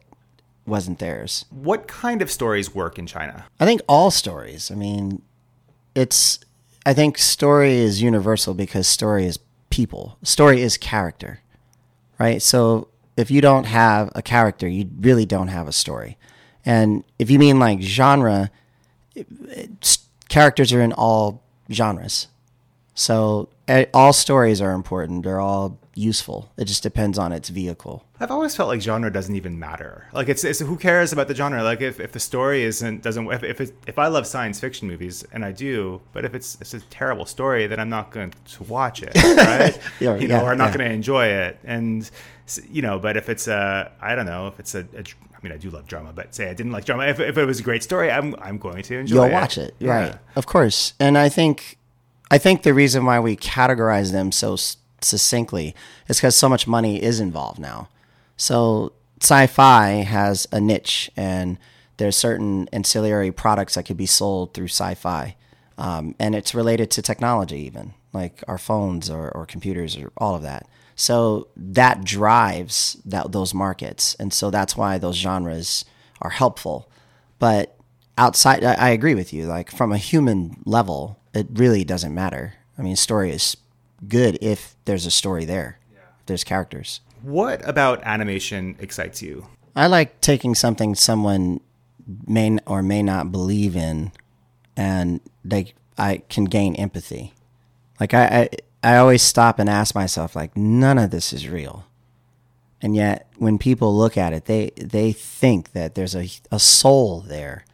wasn't 0.66 1.00
theirs. 1.00 1.46
What 1.50 1.88
kind 1.88 2.22
of 2.22 2.32
stories 2.32 2.74
work 2.74 2.98
in 2.98 3.06
China? 3.06 3.46
I 3.60 3.66
think 3.66 3.82
all 3.88 4.12
stories. 4.12 4.72
I 4.72 4.76
mean, 4.76 5.22
it's. 5.94 6.40
I 6.86 6.94
think 6.94 7.18
story 7.18 7.74
is 7.74 8.02
universal 8.02 8.54
because 8.54 8.88
story 8.88 9.26
is 9.26 9.40
people. 9.70 10.18
Story 10.24 10.62
is 10.62 10.78
character, 10.78 11.42
right? 12.20 12.42
So 12.42 12.90
if 13.18 13.32
you 13.32 13.42
don't 13.42 13.66
have 13.66 14.12
a 14.16 14.22
character, 14.22 14.68
you 14.68 14.90
really 15.00 15.26
don't 15.26 15.48
have 15.48 15.68
a 15.68 15.72
story. 15.72 16.18
And 16.66 17.04
if 17.18 17.30
you 17.30 17.40
mean 17.40 17.60
like 17.60 17.82
genre, 17.82 18.52
characters 20.30 20.74
are 20.74 20.82
in 20.82 20.94
all 20.94 21.44
genres. 21.72 22.28
So 22.94 23.50
eh, 23.68 23.86
all 23.94 24.14
stories 24.14 24.62
are 24.62 24.72
important. 24.72 25.24
They're 25.24 25.40
all 25.40 25.80
useful. 25.96 26.52
It 26.58 26.66
just 26.66 26.84
depends 26.84 27.18
on 27.18 27.32
its 27.32 27.50
vehicle. 27.50 28.06
I've 28.20 28.32
always 28.32 28.56
felt 28.56 28.70
like 28.70 28.82
genre 28.82 29.12
doesn't 29.12 29.36
even 29.36 29.60
matter. 29.60 30.08
Like 30.14 30.30
it's, 30.30 30.44
it's 30.44 30.60
who 30.60 30.78
cares 30.78 31.12
about 31.12 31.28
the 31.28 31.36
genre? 31.36 31.64
Like 31.64 31.82
if, 31.82 32.00
if 32.00 32.12
the 32.12 32.20
story 32.20 32.64
isn't 32.64 33.02
doesn't 33.02 33.32
if 33.32 33.44
if, 33.44 33.62
it, 33.62 33.74
if 33.88 33.98
I 33.98 34.08
love 34.08 34.28
science 34.28 34.60
fiction 34.60 34.88
movies 34.88 35.26
and 35.32 35.44
I 35.44 35.52
do, 35.52 36.02
but 36.14 36.26
if 36.26 36.34
it's 36.34 36.58
it's 36.62 36.74
a 36.74 36.82
terrible 36.82 37.26
story, 37.26 37.68
then 37.68 37.80
I'm 37.80 37.90
not 37.90 38.12
going 38.12 38.34
to 38.46 38.64
watch 38.64 39.04
it, 39.04 39.16
right? 39.38 39.78
Yeah, 40.00 40.16
you 40.16 40.28
know, 40.28 40.38
yeah, 40.38 40.44
or 40.44 40.52
I'm 40.52 40.58
not 40.58 40.72
yeah. 40.72 40.78
going 40.78 40.90
to 40.90 40.94
enjoy 40.94 41.28
it. 41.28 41.60
And 41.64 42.10
you 42.70 42.82
know, 42.82 43.00
but 43.00 43.18
if 43.18 43.30
it's 43.30 43.48
a 43.48 43.92
I 44.02 44.16
don't 44.16 44.26
know 44.26 44.48
if 44.48 44.60
it's 44.60 44.76
a, 44.76 44.82
a 44.96 45.00
I 45.00 45.42
mean 45.42 45.52
I 45.52 45.58
do 45.58 45.70
love 45.70 45.88
drama, 45.88 46.14
but 46.14 46.36
say 46.36 46.50
I 46.50 46.54
didn't 46.54 46.72
like 46.72 46.86
drama. 46.86 47.06
If, 47.08 47.20
if 47.20 47.38
it 47.38 47.46
was 47.46 47.60
a 47.60 47.64
great 47.64 47.84
story, 47.84 48.12
I'm 48.12 48.36
I'm 48.40 48.58
going 48.58 48.84
to 48.84 48.98
enjoy 48.98 49.16
You'll 49.16 49.26
it. 49.26 49.34
watch 49.34 49.58
it, 49.58 49.76
right? 49.82 50.16
Of 50.36 50.46
course. 50.46 50.94
And 51.00 51.18
I 51.18 51.30
think, 51.30 51.78
I 52.32 52.38
think 52.38 52.64
the 52.64 52.74
reason 52.74 53.06
why 53.06 53.20
we 53.20 53.36
categorize 53.36 54.12
them 54.12 54.32
so 54.32 54.56
succinctly 55.06 55.76
is 56.08 56.18
because 56.18 56.36
so 56.36 56.50
much 56.50 56.68
money 56.68 57.02
is 57.02 57.20
involved 57.20 57.60
now. 57.60 57.88
So 58.38 58.92
sci-fi 59.22 60.04
has 60.04 60.48
a 60.52 60.60
niche, 60.60 61.10
and 61.16 61.58
there's 61.98 62.18
certain 62.18 62.68
ancillary 62.74 63.32
products 63.32 63.76
that 63.76 63.84
could 63.84 63.98
be 63.98 64.06
sold 64.06 64.54
through 64.54 64.68
sci-fi, 64.68 65.36
um, 65.78 66.16
and 66.20 66.36
it's 66.36 66.54
related 66.54 66.92
to 66.92 67.02
technology 67.02 67.60
even. 67.60 67.94
like 68.16 68.44
our 68.48 68.58
phones 68.58 69.10
or, 69.10 69.30
or 69.32 69.46
computers 69.46 69.98
or 69.98 70.12
all 70.18 70.34
of 70.34 70.42
that. 70.42 70.68
So 70.96 71.50
that 71.58 72.06
drives 72.06 72.98
that 73.06 73.34
those 73.34 73.54
markets, 73.54 74.16
and 74.18 74.34
so 74.34 74.50
that's 74.50 74.78
why 74.78 74.98
those 74.98 75.18
genres 75.18 75.84
are 76.22 76.30
helpful. 76.30 76.90
But 77.38 77.78
outside, 78.18 78.64
I, 78.64 78.74
I 78.76 78.90
agree 78.90 79.14
with 79.14 79.34
you. 79.34 79.46
Like 79.46 79.70
from 79.70 79.92
a 79.92 79.98
human 79.98 80.62
level, 80.66 81.20
it 81.34 81.48
really 81.54 81.84
doesn't 81.84 82.14
matter. 82.14 82.54
I 82.78 82.82
mean, 82.82 82.96
story 82.96 83.32
is 83.32 83.58
good 84.08 84.38
if 84.42 84.76
there's 84.86 85.06
a 85.06 85.12
story 85.12 85.46
there, 85.46 85.80
if 86.20 86.26
there's 86.26 86.44
characters. 86.44 87.02
What 87.22 87.68
about 87.68 88.04
animation 88.04 88.76
excites 88.80 89.22
you? 89.22 89.48
I 89.76 89.88
like 89.88 90.22
taking 90.22 90.56
something 90.56 90.96
someone 90.96 91.60
may 92.28 92.58
or 92.68 92.82
may 92.82 93.02
not 93.04 93.32
believe 93.32 93.76
in, 93.76 94.12
and 94.78 95.20
they 95.44 95.74
I 95.98 96.24
can 96.30 96.46
gain 96.46 96.76
empathy. 96.76 97.34
Like 98.00 98.14
I, 98.14 98.50
I 98.84 98.94
I 98.94 98.98
always 98.98 99.24
stop 99.24 99.58
and 99.58 99.68
ask 99.68 99.96
myself, 99.96 100.36
like, 100.36 100.56
none 100.56 101.00
of 101.00 101.10
this 101.10 101.34
is 101.34 101.50
real. 101.50 101.86
And 102.82 102.96
yet, 102.96 103.28
when 103.38 103.58
people 103.58 103.98
look 103.98 104.16
at 104.16 104.32
it, 104.32 104.46
they 104.46 104.72
they 104.78 105.12
think 105.12 105.72
that 105.72 105.96
there's 105.96 106.16
a 106.16 106.30
a 106.52 106.60
soul 106.60 107.22
there, 107.22 107.66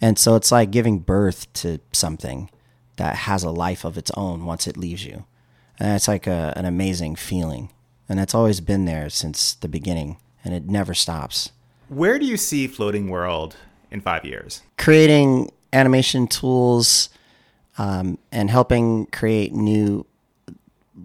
and 0.00 0.18
so 0.18 0.34
it's 0.36 0.52
like 0.52 0.70
giving 0.70 0.98
birth 0.98 1.50
to 1.54 1.78
something 1.92 2.50
that 2.96 3.14
has 3.14 3.42
a 3.42 3.50
life 3.50 3.84
of 3.84 3.96
its 3.96 4.10
own 4.16 4.44
once 4.44 4.66
it 4.66 4.76
leaves 4.76 5.04
you, 5.06 5.24
and 5.80 5.96
it's 5.96 6.06
like 6.06 6.26
a, 6.26 6.52
an 6.56 6.66
amazing 6.66 7.16
feeling, 7.16 7.70
and 8.08 8.20
it's 8.20 8.34
always 8.34 8.60
been 8.60 8.84
there 8.84 9.08
since 9.08 9.54
the 9.54 9.68
beginning, 9.68 10.18
and 10.44 10.54
it 10.54 10.66
never 10.66 10.94
stops. 10.94 11.50
Where 11.88 12.18
do 12.18 12.26
you 12.26 12.36
see 12.36 12.66
Floating 12.68 13.08
World 13.08 13.56
in 13.90 14.00
five 14.00 14.24
years? 14.24 14.62
Creating 14.78 15.50
animation 15.72 16.28
tools 16.28 17.08
um, 17.78 18.18
and 18.30 18.50
helping 18.50 19.06
create 19.06 19.52
new 19.52 20.06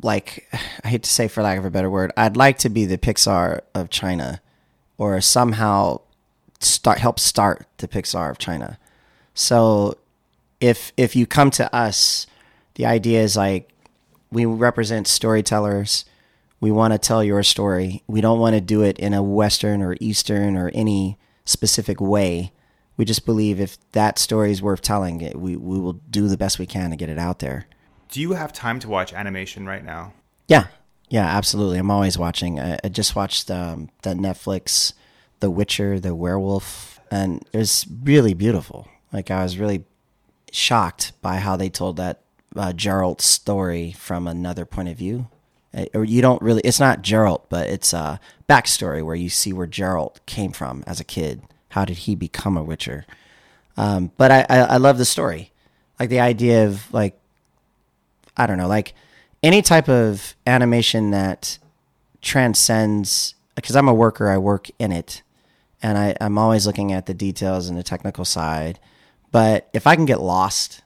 like 0.04 0.48
I 0.84 0.90
hate 0.90 1.04
to 1.04 1.10
say 1.10 1.28
for 1.28 1.42
lack 1.42 1.58
of 1.58 1.66
a 1.66 1.72
better 1.72 1.90
word, 1.90 2.12
I'd 2.18 2.38
like 2.38 2.58
to 2.60 2.70
be 2.70 2.86
the 2.86 2.98
Pixar 2.98 3.62
of 3.74 3.90
China, 3.90 4.42
or 4.98 5.20
somehow 5.22 6.02
start 6.60 7.00
help 7.00 7.20
start 7.20 7.66
the 7.78 7.88
Pixar 7.88 8.30
of 8.30 8.38
China. 8.38 8.78
So 9.34 9.98
if 10.60 10.92
if 10.98 11.16
you 11.16 11.26
come 11.26 11.50
to 11.52 11.74
us, 11.74 12.28
the 12.76 12.86
idea 12.86 13.22
is 13.22 13.38
like 13.38 13.70
we 14.36 14.43
represent 14.43 15.08
storytellers. 15.08 16.04
We 16.60 16.69
want 16.69 16.91
to 16.91 17.00
tell 17.00 17.24
your 17.24 17.41
story. 17.41 18.04
We 18.06 18.19
don't 18.19 18.38
want 18.38 18.54
to 18.54 18.62
do 18.62 18.82
it 18.82 19.00
in 19.00 19.13
a 19.13 19.24
Western 19.24 19.82
or 19.82 19.95
Eastern 20.02 20.58
or 20.58 20.71
any 20.74 21.17
specific 21.45 22.02
way. 22.02 22.52
We 22.98 23.06
just 23.06 23.26
believe 23.26 23.62
if 23.62 23.78
that 23.93 24.19
story 24.19 24.52
is 24.52 24.62
worth 24.62 24.82
telling, 24.82 25.19
we, 25.36 25.56
we 25.56 25.80
will 25.80 25.93
do 26.10 26.28
the 26.28 26.36
best 26.36 26.60
we 26.60 26.65
can 26.65 26.89
to 26.89 26.98
get 26.98 27.08
it 27.08 27.17
out 27.17 27.39
there. 27.39 27.67
Do 28.10 28.19
you 28.19 28.34
have 28.34 28.52
time 28.52 28.80
to 28.80 28.89
watch 28.89 29.13
animation 29.13 29.65
right 29.65 29.84
now? 29.86 30.12
Yeah, 30.50 30.67
yeah, 31.08 31.26
absolutely. 31.26 31.78
I'm 31.78 31.91
always 31.91 32.17
watching. 32.17 32.60
I, 32.60 32.78
I 32.84 32.89
just 32.89 33.15
watched 33.15 33.50
um, 33.50 33.89
the 34.02 34.15
Netflix, 34.15 34.91
The 35.39 35.50
Witcher, 35.50 35.98
The 35.98 36.13
Werewolf, 36.13 37.00
and 37.10 37.41
it 37.54 37.58
was 37.58 37.88
really 38.04 38.34
beautiful. 38.34 38.89
Like 39.13 39.32
I 39.32 39.43
was 39.43 39.58
really 39.58 39.86
shocked 40.52 41.13
by 41.21 41.38
how 41.38 41.56
they 41.56 41.69
told 41.69 41.95
that 41.98 42.25
uh, 42.56 42.72
Geralt 42.72 43.22
story 43.22 43.91
from 43.91 44.28
another 44.28 44.65
point 44.65 44.89
of 44.89 44.98
view. 44.98 45.28
Uh, 45.74 45.86
or 45.94 46.04
you 46.04 46.22
don't 46.22 46.41
really. 46.41 46.62
It's 46.63 46.80
not 46.80 47.02
Geralt, 47.02 47.44
but 47.50 47.68
it's 47.70 47.94
a 47.94 48.20
backstory 48.50 49.04
where 49.04 49.15
you 49.15 49.30
see 49.30 49.54
where 49.54 49.68
Geralt 49.68 50.18
came 50.26 50.52
from 50.52 50.84
as 50.88 51.00
a 51.00 51.04
kid. 51.04 51.41
How 51.70 51.86
did 51.86 52.00
he 52.00 52.15
become 52.15 52.56
a 52.58 52.63
Witcher? 52.63 53.06
Um, 53.78 54.12
but 54.18 54.32
I, 54.32 54.46
I, 54.50 54.58
I 54.60 54.78
love 54.78 54.98
the 54.98 55.06
story, 55.06 55.52
like 56.00 56.10
the 56.10 56.22
idea 56.22 56.65
of 56.65 56.91
like 56.94 57.20
I 58.38 58.46
don't 58.48 58.58
know, 58.58 58.68
like 58.68 58.94
any 59.44 59.62
type 59.62 59.89
of 59.89 60.36
animation 60.48 61.12
that 61.12 61.58
transcends 62.22 63.36
because 63.56 63.76
I'm 63.76 63.88
a 63.88 63.94
worker, 63.94 64.30
I 64.30 64.38
work 64.38 64.70
in 64.80 64.91
it, 64.91 65.22
and 65.82 65.98
I, 65.98 66.15
I'm 66.20 66.38
always 66.38 66.68
looking 66.68 66.91
at 66.91 67.06
the 67.06 67.13
details 67.13 67.70
and 67.70 67.78
the 67.78 67.84
technical 67.84 68.26
side. 68.26 68.80
But 69.32 69.70
if 69.74 69.88
I 69.88 69.96
can 69.96 70.06
get 70.06 70.22
lost 70.22 70.82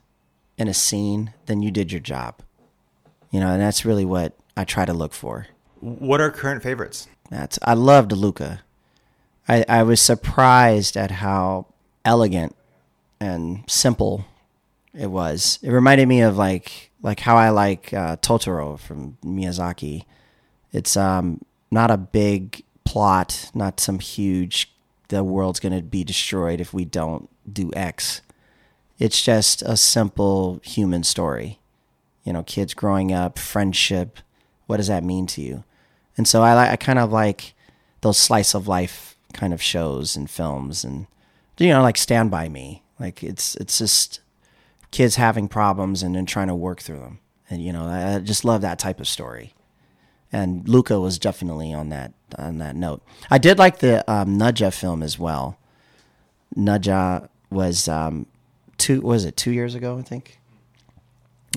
in 0.60 0.68
a 0.68 0.74
scene, 0.74 1.34
then 1.48 1.64
you 1.64 1.72
did 1.72 1.92
your 1.92 2.02
job. 2.02 2.36
You 3.32 3.40
know, 3.40 3.48
and 3.48 3.62
that's 3.62 3.86
really 3.86 4.06
what 4.06 4.34
I 4.58 4.66
try 4.66 4.86
to 4.86 4.94
look 4.94 5.14
for. 5.14 5.48
What 5.80 6.20
are 6.20 6.30
current 6.30 6.62
favorites? 6.62 7.08
That's 7.30 7.58
I 7.64 7.74
loved 7.74 8.12
Luca. 8.12 8.62
I, 9.48 9.64
I 9.70 9.84
was 9.84 10.02
surprised 10.02 10.98
at 10.98 11.12
how 11.12 11.68
elegant 12.04 12.56
and 13.20 13.64
simple 13.68 14.26
it 14.94 15.08
was. 15.08 15.60
It 15.62 15.72
reminded 15.72 16.08
me 16.08 16.22
of 16.22 16.38
like 16.38 16.92
like 17.02 17.22
how 17.22 17.38
I 17.38 17.50
like 17.50 17.94
uh, 17.94 18.18
Totoro 18.18 18.78
from 18.78 19.18
Miyazaki. 19.24 20.04
It's 20.74 20.98
um, 20.98 21.42
not 21.72 21.90
a 21.90 21.98
big 21.98 22.64
plot, 22.84 23.50
not 23.54 23.80
some 23.80 24.00
huge. 24.00 24.72
The 25.08 25.24
world's 25.24 25.60
going 25.60 25.76
to 25.76 25.82
be 25.82 26.04
destroyed 26.04 26.60
if 26.60 26.74
we 26.74 26.86
don't 26.86 27.30
do 27.52 27.72
X. 27.74 28.22
It's 29.00 29.22
just 29.22 29.62
a 29.62 29.78
simple 29.78 30.60
human 30.64 31.04
story. 31.04 31.60
You 32.24 32.34
know, 32.34 32.44
kids 32.44 32.74
growing 32.74 33.14
up, 33.14 33.40
friendship. 33.40 34.20
What 34.68 34.78
does 34.78 34.88
that 34.88 35.04
mean 35.04 35.26
to 35.28 35.42
you? 35.42 35.64
And 36.18 36.28
so 36.28 36.44
I, 36.44 36.74
I 36.74 36.76
kind 36.76 37.00
of 37.00 37.12
like 37.12 37.54
those 38.02 38.18
slice 38.18 38.54
of 38.54 38.68
life 38.68 39.18
kind 39.34 39.54
of 39.54 39.62
shows 39.62 40.16
and 40.16 40.30
films, 40.30 40.84
and 40.84 41.08
you 41.58 41.70
know, 41.70 41.82
like 41.82 41.98
Stand 41.98 42.30
by 42.30 42.50
Me. 42.50 42.84
Like 43.00 43.24
it's 43.24 43.56
it's 43.56 43.78
just 43.78 44.20
kids 44.92 45.16
having 45.16 45.48
problems 45.48 46.04
and 46.04 46.16
then 46.16 46.26
trying 46.26 46.48
to 46.48 46.56
work 46.56 46.82
through 46.82 47.00
them. 47.00 47.20
And 47.50 47.64
you 47.64 47.72
know, 47.72 47.86
I 47.86 48.20
just 48.20 48.44
love 48.44 48.62
that 48.62 48.80
type 48.80 49.00
of 49.00 49.08
story. 49.08 49.54
And 50.32 50.68
Luca 50.68 51.00
was 51.00 51.18
definitely 51.18 51.74
on 51.74 51.90
that 51.90 52.14
on 52.38 52.58
that 52.58 52.76
note. 52.76 53.02
I 53.32 53.38
did 53.38 53.58
like 53.58 53.80
the 53.80 54.10
um, 54.12 54.38
Ne 54.38 54.52
Zha 54.54 54.72
film 54.72 55.02
as 55.02 55.18
well. 55.18 55.58
Ne 56.56 56.78
Zha 56.80 57.30
was 57.50 57.88
um, 57.88 58.28
two 58.80 59.02
was 59.02 59.26
it 59.26 59.38
two 59.38 59.52
years 59.52 59.76
ago 59.76 60.00
I 60.00 60.02
think, 60.02 60.40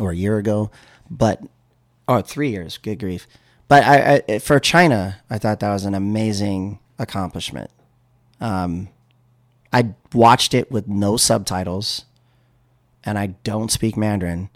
or 0.00 0.10
a 0.10 0.16
year 0.16 0.36
ago, 0.36 0.70
but 1.10 1.40
or 2.06 2.20
three 2.20 2.50
years. 2.50 2.76
Good 2.76 2.98
grief! 2.98 3.26
But 3.68 3.84
I, 3.84 4.22
I 4.28 4.38
for 4.38 4.60
China, 4.60 5.22
I 5.30 5.38
thought 5.38 5.60
that 5.60 5.72
was 5.72 5.84
an 5.84 5.94
amazing 5.94 6.78
accomplishment. 6.98 7.70
Um, 8.40 8.88
I 9.72 9.94
watched 10.12 10.52
it 10.52 10.70
with 10.70 10.86
no 10.88 11.16
subtitles 11.16 12.04
and 13.04 13.18
I 13.18 13.28
don't 13.44 13.70
speak 13.70 13.96
Mandarin. 13.96 14.50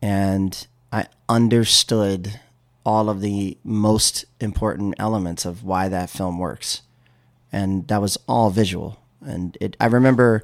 And 0.00 0.66
I 0.92 1.06
understood 1.28 2.40
all 2.84 3.08
of 3.08 3.20
the 3.20 3.56
most 3.62 4.24
important 4.40 4.94
elements 4.98 5.44
of 5.44 5.62
why 5.62 5.88
that 5.88 6.10
film 6.10 6.38
works. 6.38 6.82
And 7.52 7.86
that 7.88 8.00
was 8.00 8.18
all 8.26 8.50
visual. 8.50 8.98
And 9.24 9.56
it, 9.60 9.76
I 9.78 9.86
remember, 9.86 10.42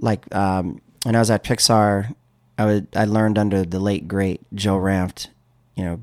like, 0.00 0.32
um, 0.34 0.80
when 1.04 1.16
I 1.16 1.18
was 1.18 1.30
at 1.30 1.44
Pixar, 1.44 2.14
I 2.60 2.66
would 2.66 2.88
I 2.94 3.06
learned 3.06 3.38
under 3.38 3.64
the 3.64 3.80
late 3.80 4.06
great 4.06 4.42
Joe 4.54 4.76
Ranft, 4.76 5.28
you 5.74 5.84
know, 5.84 6.00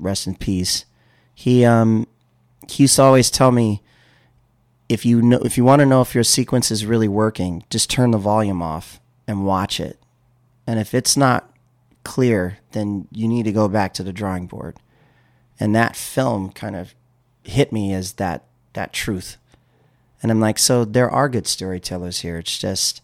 rest 0.00 0.26
in 0.26 0.34
peace. 0.34 0.84
He 1.32 1.64
um 1.64 2.08
he 2.68 2.84
used 2.84 2.96
to 2.96 3.02
always 3.02 3.30
tell 3.30 3.52
me 3.52 3.82
if 4.88 5.06
you 5.06 5.22
know 5.22 5.38
if 5.44 5.56
you 5.56 5.64
want 5.64 5.78
to 5.78 5.86
know 5.86 6.00
if 6.00 6.12
your 6.12 6.24
sequence 6.24 6.72
is 6.72 6.84
really 6.84 7.06
working, 7.06 7.64
just 7.70 7.88
turn 7.88 8.10
the 8.10 8.18
volume 8.18 8.60
off 8.60 9.00
and 9.28 9.46
watch 9.46 9.78
it. 9.78 9.96
And 10.66 10.80
if 10.80 10.92
it's 10.92 11.16
not 11.16 11.48
clear, 12.02 12.58
then 12.72 13.06
you 13.12 13.28
need 13.28 13.44
to 13.44 13.52
go 13.52 13.68
back 13.68 13.94
to 13.94 14.02
the 14.02 14.12
drawing 14.12 14.48
board. 14.48 14.78
And 15.60 15.72
that 15.76 15.94
film 15.94 16.50
kind 16.50 16.74
of 16.74 16.96
hit 17.44 17.72
me 17.72 17.94
as 17.94 18.14
that 18.14 18.44
that 18.72 18.92
truth. 18.92 19.36
And 20.20 20.32
I'm 20.32 20.40
like, 20.40 20.58
so 20.58 20.84
there 20.84 21.10
are 21.10 21.28
good 21.28 21.46
storytellers 21.46 22.20
here. 22.20 22.38
It's 22.38 22.58
just 22.58 23.02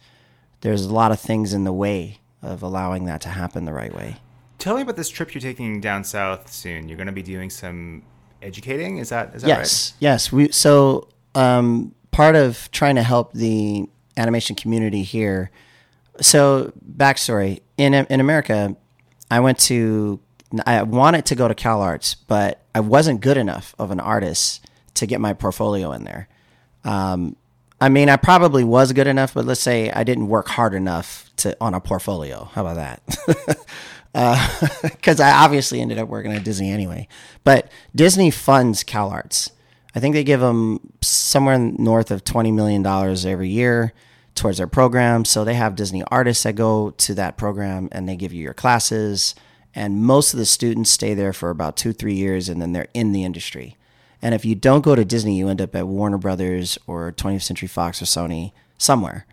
there's 0.61 0.85
a 0.85 0.93
lot 0.93 1.13
of 1.13 1.21
things 1.21 1.53
in 1.53 1.65
the 1.65 1.73
way 1.73 2.21
of 2.43 2.63
allowing 2.63 3.05
that 3.05 3.21
to 3.23 3.29
happen 3.29 3.65
the 3.65 3.73
right 3.73 3.95
way. 3.95 4.17
Tell 4.59 4.77
me 4.77 4.83
about 4.83 4.97
this 4.97 5.09
trip 5.09 5.35
you're 5.35 5.41
taking 5.41 5.81
down 5.81 6.05
south 6.05 6.53
soon. 6.53 6.89
You're 6.89 6.97
going 6.97 7.07
to 7.07 7.13
be 7.13 7.23
doing 7.23 7.51
some 7.51 8.03
educating. 8.43 8.99
Is 8.99 9.09
that 9.11 9.35
is 9.35 9.43
that 9.43 9.49
yes, 9.49 9.93
right? 9.93 9.97
Yes. 10.01 10.33
We 10.33 10.51
so 10.51 11.09
um, 11.35 11.95
part 12.11 12.35
of 12.35 12.69
trying 12.73 12.97
to 12.97 13.03
help 13.03 13.33
the 13.33 13.89
animation 14.17 14.57
community 14.57 15.03
here 15.03 15.51
so 16.21 16.73
backstory 16.97 17.61
in 17.77 17.95
in 17.95 18.21
America, 18.21 18.77
I 19.31 19.41
went 19.41 19.59
to 19.61 20.21
I 20.67 20.83
wanted 20.83 21.27
to 21.27 21.35
go 21.35 21.49
to 21.49 21.55
Cal 21.55 21.83
Arts, 21.83 22.15
but 22.15 22.63
I 22.75 22.81
wasn't 22.81 23.21
good 23.21 23.37
enough 23.37 23.75
of 23.79 23.91
an 23.91 24.01
artist 24.01 24.67
to 24.95 25.07
get 25.07 25.21
my 25.21 25.33
portfolio 25.33 25.93
in 25.93 26.05
there. 26.05 26.29
Um, 26.85 27.37
I 27.81 27.89
mean, 27.89 28.09
I 28.09 28.17
probably 28.17 28.65
was 28.65 28.93
good 28.93 29.07
enough, 29.07 29.35
but 29.35 29.45
let's 29.45 29.61
say 29.61 29.91
I 29.91 30.03
didn't 30.05 30.29
work 30.29 30.49
hard 30.49 30.75
enough 30.75 31.31
to 31.37 31.57
on 31.61 31.75
a 31.75 31.81
portfolio. 31.81 32.51
How 32.53 32.67
about 32.67 32.77
that? 32.77 33.03
Because 34.83 35.21
uh, 35.21 35.25
I 35.25 35.45
obviously 35.45 35.81
ended 35.81 35.99
up 35.99 36.09
working 36.09 36.33
at 36.33 36.45
Disney 36.45 36.73
anyway. 36.73 37.07
But 37.45 37.71
Disney 37.95 38.31
funds 38.31 38.83
Cal 38.83 39.11
Arts. 39.11 39.53
I 39.95 40.01
think 40.01 40.15
they 40.15 40.25
give 40.25 40.41
them 40.41 40.81
somewhere 41.03 41.59
north 41.59 42.11
of 42.11 42.25
twenty 42.25 42.51
million 42.51 42.83
dollars 42.83 43.25
every 43.25 43.49
year 43.49 43.93
towards 44.35 44.59
their 44.59 44.67
program. 44.67 45.25
So 45.25 45.45
they 45.45 45.55
have 45.55 45.77
Disney 45.77 46.03
artists 46.11 46.45
that 46.45 46.55
go 46.55 46.91
to 46.91 47.15
that 47.15 47.37
program 47.37 47.89
and 47.93 48.09
they 48.09 48.17
give 48.17 48.33
you 48.33 48.43
your 48.43 48.55
classes 48.55 49.35
And 49.75 50.03
most 50.03 50.33
of 50.33 50.39
the 50.39 50.47
students 50.47 50.91
stay 50.91 51.15
there 51.15 51.33
for 51.33 51.51
about 51.51 51.77
two, 51.77 51.93
three 51.93 52.15
years, 52.15 52.49
and 52.49 52.61
then 52.61 52.73
they're 52.73 52.89
in 52.95 53.13
the 53.13 53.25
industry. 53.25 53.77
And 54.21 54.35
if 54.35 54.45
you 54.45 54.55
don't 54.55 54.83
go 54.83 54.95
to 54.95 55.05
Disney, 55.05 55.37
you 55.37 55.49
end 55.49 55.61
up 55.61 55.75
at 55.77 55.87
Warner 55.87 56.19
Brothers 56.19 56.79
or 56.87 57.13
20th 57.13 57.43
Century 57.43 57.69
Fox 57.69 58.03
or 58.03 58.05
Sony 58.05 58.53
somewhere. 58.77 59.27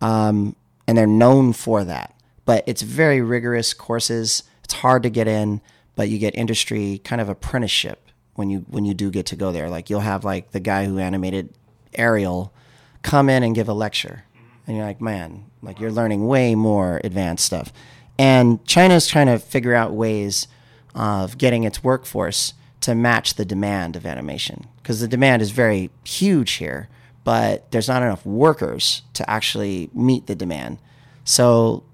Um, 0.00 0.56
and 0.86 0.96
they're 0.96 1.06
known 1.06 1.52
for 1.52 1.84
that. 1.84 2.14
But 2.44 2.64
it's 2.66 2.82
very 2.82 3.20
rigorous 3.20 3.74
courses. 3.74 4.44
It's 4.64 4.74
hard 4.74 5.02
to 5.02 5.10
get 5.10 5.28
in, 5.28 5.60
but 5.94 6.08
you 6.08 6.18
get 6.18 6.34
industry 6.34 7.00
kind 7.04 7.20
of 7.20 7.28
apprenticeship 7.28 8.10
when 8.34 8.50
you 8.50 8.64
when 8.68 8.84
you 8.84 8.94
do 8.94 9.10
get 9.10 9.26
to 9.26 9.36
go 9.36 9.52
there. 9.52 9.68
Like 9.68 9.90
you'll 9.90 10.00
have 10.00 10.24
like 10.24 10.52
the 10.52 10.60
guy 10.60 10.86
who 10.86 10.98
animated 10.98 11.50
Ariel 11.94 12.52
come 13.02 13.28
in 13.28 13.42
and 13.42 13.54
give 13.54 13.68
a 13.68 13.72
lecture, 13.72 14.24
and 14.66 14.76
you're 14.76 14.86
like, 14.86 15.00
man, 15.00 15.44
like 15.62 15.78
you're 15.78 15.92
learning 15.92 16.26
way 16.26 16.54
more 16.54 17.00
advanced 17.04 17.44
stuff. 17.44 17.72
And 18.18 18.64
China's 18.66 19.06
trying 19.06 19.26
to 19.26 19.38
figure 19.38 19.74
out 19.74 19.92
ways 19.92 20.48
of 20.94 21.38
getting 21.38 21.64
its 21.64 21.84
workforce 21.84 22.54
to 22.80 22.94
match 22.94 23.34
the 23.34 23.44
demand 23.44 23.96
of 23.96 24.06
animation 24.06 24.66
because 24.76 25.00
the 25.00 25.08
demand 25.08 25.42
is 25.42 25.50
very 25.50 25.90
huge 26.04 26.52
here, 26.52 26.88
but 27.24 27.70
there's 27.70 27.88
not 27.88 28.02
enough 28.02 28.24
workers 28.24 29.02
to 29.14 29.28
actually 29.28 29.90
meet 29.92 30.26
the 30.26 30.34
demand. 30.34 30.78
So 31.24 31.84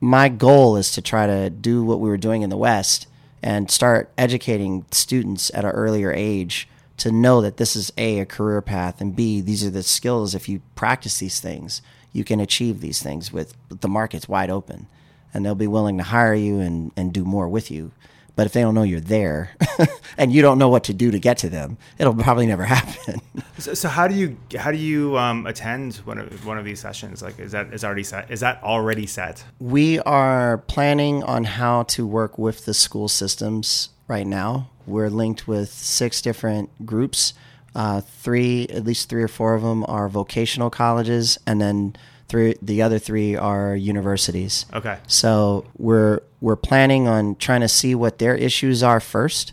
my 0.00 0.28
goal 0.28 0.76
is 0.76 0.90
to 0.92 1.02
try 1.02 1.26
to 1.26 1.48
do 1.48 1.84
what 1.84 2.00
we 2.00 2.08
were 2.08 2.16
doing 2.16 2.42
in 2.42 2.50
the 2.50 2.56
West 2.56 3.06
and 3.42 3.70
start 3.70 4.10
educating 4.18 4.84
students 4.90 5.50
at 5.54 5.64
an 5.64 5.70
earlier 5.70 6.12
age 6.12 6.68
to 6.98 7.10
know 7.10 7.40
that 7.40 7.56
this 7.56 7.74
is 7.74 7.92
a 7.96 8.20
a 8.20 8.26
career 8.26 8.60
path 8.60 9.00
and 9.00 9.16
b 9.16 9.40
these 9.40 9.64
are 9.64 9.70
the 9.70 9.82
skills 9.82 10.34
if 10.34 10.48
you 10.48 10.60
practice 10.76 11.18
these 11.18 11.40
things 11.40 11.82
you 12.12 12.22
can 12.22 12.38
achieve 12.38 12.80
these 12.80 13.02
things 13.02 13.32
with 13.32 13.54
the 13.68 13.88
market's 13.88 14.28
wide 14.28 14.50
open 14.50 14.86
and 15.34 15.44
they'll 15.44 15.54
be 15.54 15.66
willing 15.66 15.96
to 15.96 16.04
hire 16.04 16.34
you 16.34 16.60
and, 16.60 16.92
and 16.96 17.12
do 17.12 17.24
more 17.24 17.48
with 17.48 17.70
you 17.70 17.90
but 18.34 18.46
if 18.46 18.52
they 18.52 18.62
don't 18.62 18.74
know 18.74 18.82
you're 18.82 19.00
there 19.00 19.50
and 20.18 20.32
you 20.32 20.42
don't 20.42 20.58
know 20.58 20.68
what 20.68 20.84
to 20.84 20.94
do 20.94 21.10
to 21.10 21.18
get 21.18 21.38
to 21.38 21.48
them, 21.48 21.76
it'll 21.98 22.14
probably 22.14 22.46
never 22.46 22.64
happen. 22.76 23.20
So, 23.58 23.74
so 23.74 23.88
how 23.88 24.08
do 24.08 24.14
you 24.14 24.36
how 24.58 24.70
do 24.70 24.78
you 24.78 25.16
um, 25.18 25.46
attend 25.46 25.96
one 25.96 26.18
of 26.18 26.46
one 26.46 26.58
of 26.58 26.64
these 26.64 26.80
sessions? 26.80 27.22
Like, 27.22 27.38
is 27.38 27.52
that 27.52 27.72
is 27.72 27.84
already 27.84 28.04
set? 28.04 28.30
Is 28.30 28.40
that 28.40 28.62
already 28.62 29.06
set? 29.06 29.44
We 29.60 29.98
are 30.00 30.58
planning 30.58 31.22
on 31.24 31.44
how 31.44 31.84
to 31.84 32.06
work 32.06 32.38
with 32.38 32.64
the 32.64 32.74
school 32.74 33.08
systems 33.08 33.90
right 34.08 34.26
now. 34.26 34.70
We're 34.86 35.10
linked 35.10 35.46
with 35.46 35.70
six 35.70 36.22
different 36.22 36.86
groups. 36.86 37.34
Uh, 37.74 38.02
three, 38.02 38.66
at 38.68 38.84
least 38.84 39.08
three 39.08 39.22
or 39.22 39.28
four 39.28 39.54
of 39.54 39.62
them, 39.62 39.84
are 39.88 40.06
vocational 40.08 40.68
colleges, 40.68 41.38
and 41.46 41.58
then 41.58 41.96
three 42.32 42.56
the 42.62 42.80
other 42.82 42.98
three 42.98 43.36
are 43.36 43.76
universities. 43.76 44.66
Okay. 44.72 44.98
So 45.06 45.66
we're 45.76 46.20
we're 46.40 46.56
planning 46.56 47.06
on 47.06 47.36
trying 47.36 47.60
to 47.60 47.68
see 47.68 47.94
what 47.94 48.18
their 48.18 48.34
issues 48.34 48.82
are 48.82 49.00
first, 49.00 49.52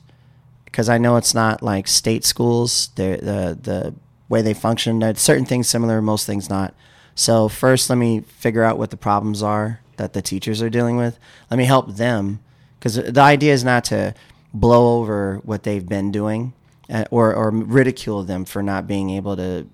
because 0.65 0.87
I 0.87 0.97
know 0.97 1.17
it's 1.17 1.35
not 1.35 1.61
like 1.61 1.87
state 1.87 2.23
schools. 2.23 2.89
The 2.95 3.19
the 3.21 3.71
the 3.71 3.93
way 4.29 4.41
they 4.41 4.53
function, 4.53 5.01
certain 5.15 5.45
things 5.45 5.67
similar, 5.67 6.01
most 6.01 6.25
things 6.25 6.49
not. 6.49 6.73
So 7.15 7.49
first, 7.49 7.89
let 7.89 7.97
me 7.97 8.21
figure 8.21 8.63
out 8.63 8.77
what 8.77 8.91
the 8.91 8.97
problems 8.97 9.43
are 9.43 9.81
that 9.97 10.13
the 10.13 10.21
teachers 10.21 10.61
are 10.61 10.69
dealing 10.69 10.95
with. 10.95 11.19
Let 11.51 11.57
me 11.57 11.65
help 11.65 11.97
them, 11.97 12.39
because 12.79 12.95
the 12.95 13.21
idea 13.21 13.53
is 13.53 13.63
not 13.63 13.83
to 13.85 14.13
blow 14.53 14.99
over 14.99 15.41
what 15.43 15.63
they've 15.63 15.87
been 15.87 16.11
doing, 16.11 16.53
uh, 16.89 17.05
or 17.11 17.35
or 17.35 17.51
ridicule 17.51 18.23
them 18.23 18.45
for 18.45 18.63
not 18.63 18.87
being 18.87 19.09
able 19.09 19.35
to 19.35 19.67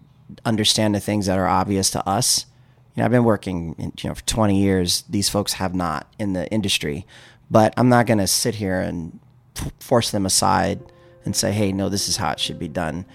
understand 0.44 0.96
the 0.96 1.00
things 1.00 1.28
that 1.28 1.38
are 1.38 1.48
obvious 1.48 1.92
to 1.92 2.02
us 2.10 2.48
you 2.96 3.02
know, 3.02 3.06
I've 3.06 3.12
been 3.12 3.26
working, 3.26 3.76
in, 3.78 3.92
you 4.02 4.10
know, 4.10 4.16
for 4.16 4.26
20 4.26 4.60
years. 4.60 5.04
These 5.10 5.30
folks 5.30 5.54
have 5.54 5.76
not 5.76 6.12
in 6.18 6.34
the 6.34 6.50
industry, 6.52 7.06
but 7.52 7.74
I'm 7.78 7.90
not 7.90 8.06
going 8.06 8.20
to 8.20 8.28
sit 8.28 8.56
here 8.56 8.80
and 8.80 9.20
f- 9.58 9.72
force 9.80 10.12
them 10.12 10.26
aside 10.26 10.80
and 11.26 11.36
say, 11.36 11.52
"Hey, 11.52 11.72
no, 11.72 11.90
this 11.90 12.08
is 12.08 12.18
how 12.18 12.32
it 12.32 12.40
should 12.40 12.58
be 12.58 12.68
done." 12.68 13.06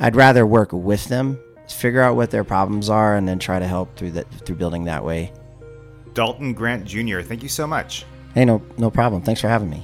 I'd 0.00 0.16
rather 0.16 0.46
work 0.46 0.72
with 0.72 1.06
them, 1.06 1.38
figure 1.68 2.00
out 2.00 2.16
what 2.16 2.30
their 2.30 2.44
problems 2.44 2.88
are, 2.88 3.14
and 3.14 3.28
then 3.28 3.38
try 3.38 3.58
to 3.58 3.66
help 3.66 3.96
through 3.96 4.12
that 4.12 4.30
through 4.46 4.56
building 4.56 4.84
that 4.84 5.04
way. 5.04 5.32
Dalton 6.14 6.54
Grant 6.54 6.86
Jr., 6.86 7.20
thank 7.20 7.42
you 7.42 7.48
so 7.48 7.66
much. 7.66 8.06
Hey, 8.34 8.46
no, 8.46 8.62
no 8.78 8.90
problem. 8.90 9.20
Thanks 9.20 9.40
for 9.40 9.48
having 9.48 9.68
me. 9.68 9.82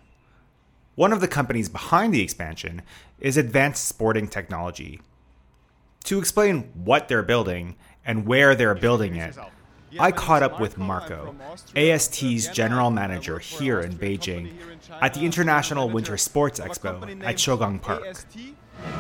One 0.96 1.14
of 1.14 1.22
the 1.22 1.28
companies 1.28 1.70
behind 1.70 2.14
the 2.14 2.22
expansion 2.22 2.82
is 3.20 3.38
Advanced 3.38 3.86
Sporting 3.86 4.28
Technology. 4.28 5.00
To 6.06 6.20
explain 6.20 6.72
what 6.74 7.08
they're 7.08 7.24
building 7.24 7.76
and 8.06 8.26
where 8.26 8.54
they're 8.56 8.76
building 8.76 9.16
it, 9.16 9.38
I 10.00 10.12
caught 10.12 10.44
up 10.44 10.60
with 10.60 10.78
Marco, 10.78 11.36
AST's 11.76 12.50
general 12.50 12.92
manager 12.92 13.40
here 13.40 13.80
in 13.80 13.98
Beijing, 13.98 14.54
at 15.02 15.14
the 15.14 15.22
International 15.22 15.90
Winter 15.90 16.18
Sports 16.18 16.60
Expo 16.60 17.24
at 17.24 17.38
Shougang 17.38 17.82
Park. 17.82 18.04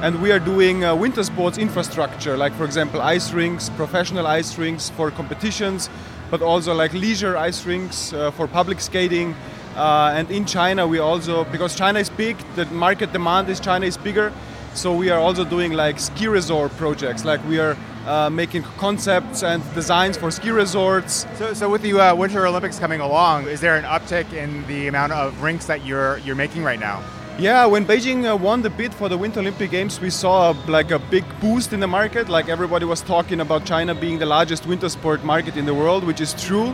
And 0.01 0.21
we 0.21 0.31
are 0.31 0.39
doing 0.39 0.83
uh, 0.83 0.95
winter 0.95 1.23
sports 1.23 1.57
infrastructure, 1.57 2.37
like 2.37 2.53
for 2.53 2.65
example 2.65 3.01
ice 3.01 3.31
rinks, 3.33 3.69
professional 3.69 4.25
ice 4.25 4.57
rinks 4.57 4.89
for 4.89 5.11
competitions, 5.11 5.89
but 6.31 6.41
also 6.41 6.73
like 6.73 6.93
leisure 6.93 7.37
ice 7.37 7.65
rinks 7.65 8.13
uh, 8.13 8.31
for 8.31 8.47
public 8.47 8.79
skating. 8.79 9.35
Uh, 9.75 10.13
and 10.15 10.31
in 10.31 10.45
China, 10.45 10.87
we 10.87 10.99
also, 10.99 11.43
because 11.45 11.75
China 11.75 11.99
is 11.99 12.09
big, 12.09 12.37
the 12.55 12.65
market 12.67 13.11
demand 13.13 13.49
is 13.49 13.59
China 13.59 13.85
is 13.85 13.97
bigger, 13.97 14.33
so 14.73 14.95
we 14.95 15.09
are 15.09 15.19
also 15.19 15.43
doing 15.43 15.73
like 15.73 15.99
ski 15.99 16.27
resort 16.27 16.71
projects. 16.77 17.23
Like 17.25 17.43
we 17.47 17.59
are 17.59 17.77
uh, 18.07 18.29
making 18.29 18.63
concepts 18.77 19.43
and 19.43 19.61
designs 19.73 20.17
for 20.17 20.31
ski 20.31 20.49
resorts. 20.49 21.27
So, 21.35 21.53
so 21.53 21.69
with 21.69 21.81
the 21.81 21.93
uh, 21.99 22.15
Winter 22.15 22.47
Olympics 22.47 22.79
coming 22.79 23.01
along, 23.01 23.47
is 23.47 23.59
there 23.59 23.75
an 23.75 23.83
uptick 23.83 24.31
in 24.33 24.65
the 24.67 24.87
amount 24.87 25.11
of 25.11 25.41
rinks 25.41 25.65
that 25.65 25.85
you're 25.85 26.17
you're 26.19 26.35
making 26.35 26.63
right 26.63 26.79
now? 26.79 27.03
Yeah, 27.39 27.67
when 27.67 27.85
Beijing 27.85 28.27
uh, 28.27 28.35
won 28.35 28.63
the 28.63 28.71
bid 28.71 28.95
for 28.95 29.09
the 29.09 29.17
Winter 29.17 29.41
Olympic 29.41 29.69
Games, 29.69 30.01
we 30.01 30.09
saw 30.09 30.55
like 30.67 30.89
a 30.89 30.97
big 30.97 31.23
boost 31.39 31.71
in 31.71 31.79
the 31.79 31.87
market. 31.87 32.29
Like 32.29 32.49
everybody 32.49 32.85
was 32.85 33.01
talking 33.01 33.41
about 33.41 33.63
China 33.63 33.93
being 33.93 34.17
the 34.17 34.25
largest 34.25 34.65
winter 34.65 34.89
sport 34.89 35.23
market 35.23 35.55
in 35.55 35.65
the 35.67 35.73
world, 35.75 36.03
which 36.03 36.19
is 36.19 36.33
true. 36.33 36.73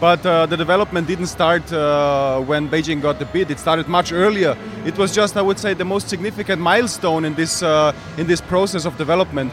But 0.00 0.26
uh, 0.26 0.46
the 0.46 0.56
development 0.56 1.06
didn't 1.06 1.28
start 1.28 1.72
uh, 1.72 2.40
when 2.40 2.68
Beijing 2.68 3.00
got 3.00 3.20
the 3.20 3.26
bid. 3.26 3.52
It 3.52 3.60
started 3.60 3.86
much 3.86 4.10
earlier. 4.10 4.56
It 4.84 4.98
was 4.98 5.14
just, 5.14 5.36
I 5.36 5.42
would 5.42 5.60
say, 5.60 5.74
the 5.74 5.84
most 5.84 6.08
significant 6.08 6.60
milestone 6.60 7.24
in 7.24 7.34
this 7.34 7.62
uh, 7.62 7.92
in 8.18 8.26
this 8.26 8.40
process 8.40 8.84
of 8.84 8.98
development. 8.98 9.52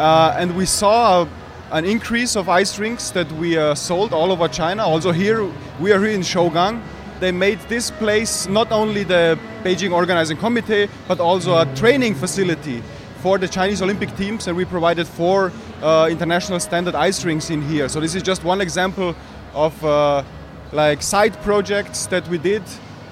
Uh, 0.00 0.34
and 0.38 0.56
we 0.56 0.64
saw 0.64 1.28
an 1.72 1.84
increase 1.84 2.34
of 2.36 2.48
ice 2.48 2.78
rinks 2.78 3.10
that 3.10 3.30
we 3.32 3.58
uh, 3.58 3.74
sold 3.74 4.12
all 4.12 4.32
over 4.32 4.48
China. 4.48 4.82
Also 4.82 5.12
here, 5.12 5.44
we 5.78 5.92
are 5.92 6.00
here 6.00 6.14
in 6.14 6.22
Shougang 6.22 6.80
they 7.20 7.30
made 7.32 7.60
this 7.68 7.90
place 7.90 8.48
not 8.48 8.72
only 8.72 9.04
the 9.04 9.38
Beijing 9.62 9.92
Organizing 9.92 10.38
Committee, 10.38 10.88
but 11.06 11.20
also 11.20 11.58
a 11.58 11.66
training 11.76 12.14
facility 12.14 12.82
for 13.18 13.36
the 13.36 13.46
Chinese 13.46 13.82
Olympic 13.82 14.16
teams, 14.16 14.48
and 14.48 14.56
we 14.56 14.64
provided 14.64 15.06
four 15.06 15.52
uh, 15.82 16.08
international 16.10 16.58
standard 16.58 16.94
ice 16.94 17.22
rinks 17.24 17.50
in 17.50 17.60
here. 17.60 17.88
So 17.88 18.00
this 18.00 18.14
is 18.14 18.22
just 18.22 18.42
one 18.42 18.62
example 18.62 19.14
of 19.52 19.84
uh, 19.84 20.24
like 20.72 21.02
side 21.02 21.36
projects 21.42 22.06
that 22.06 22.26
we 22.28 22.38
did 22.38 22.62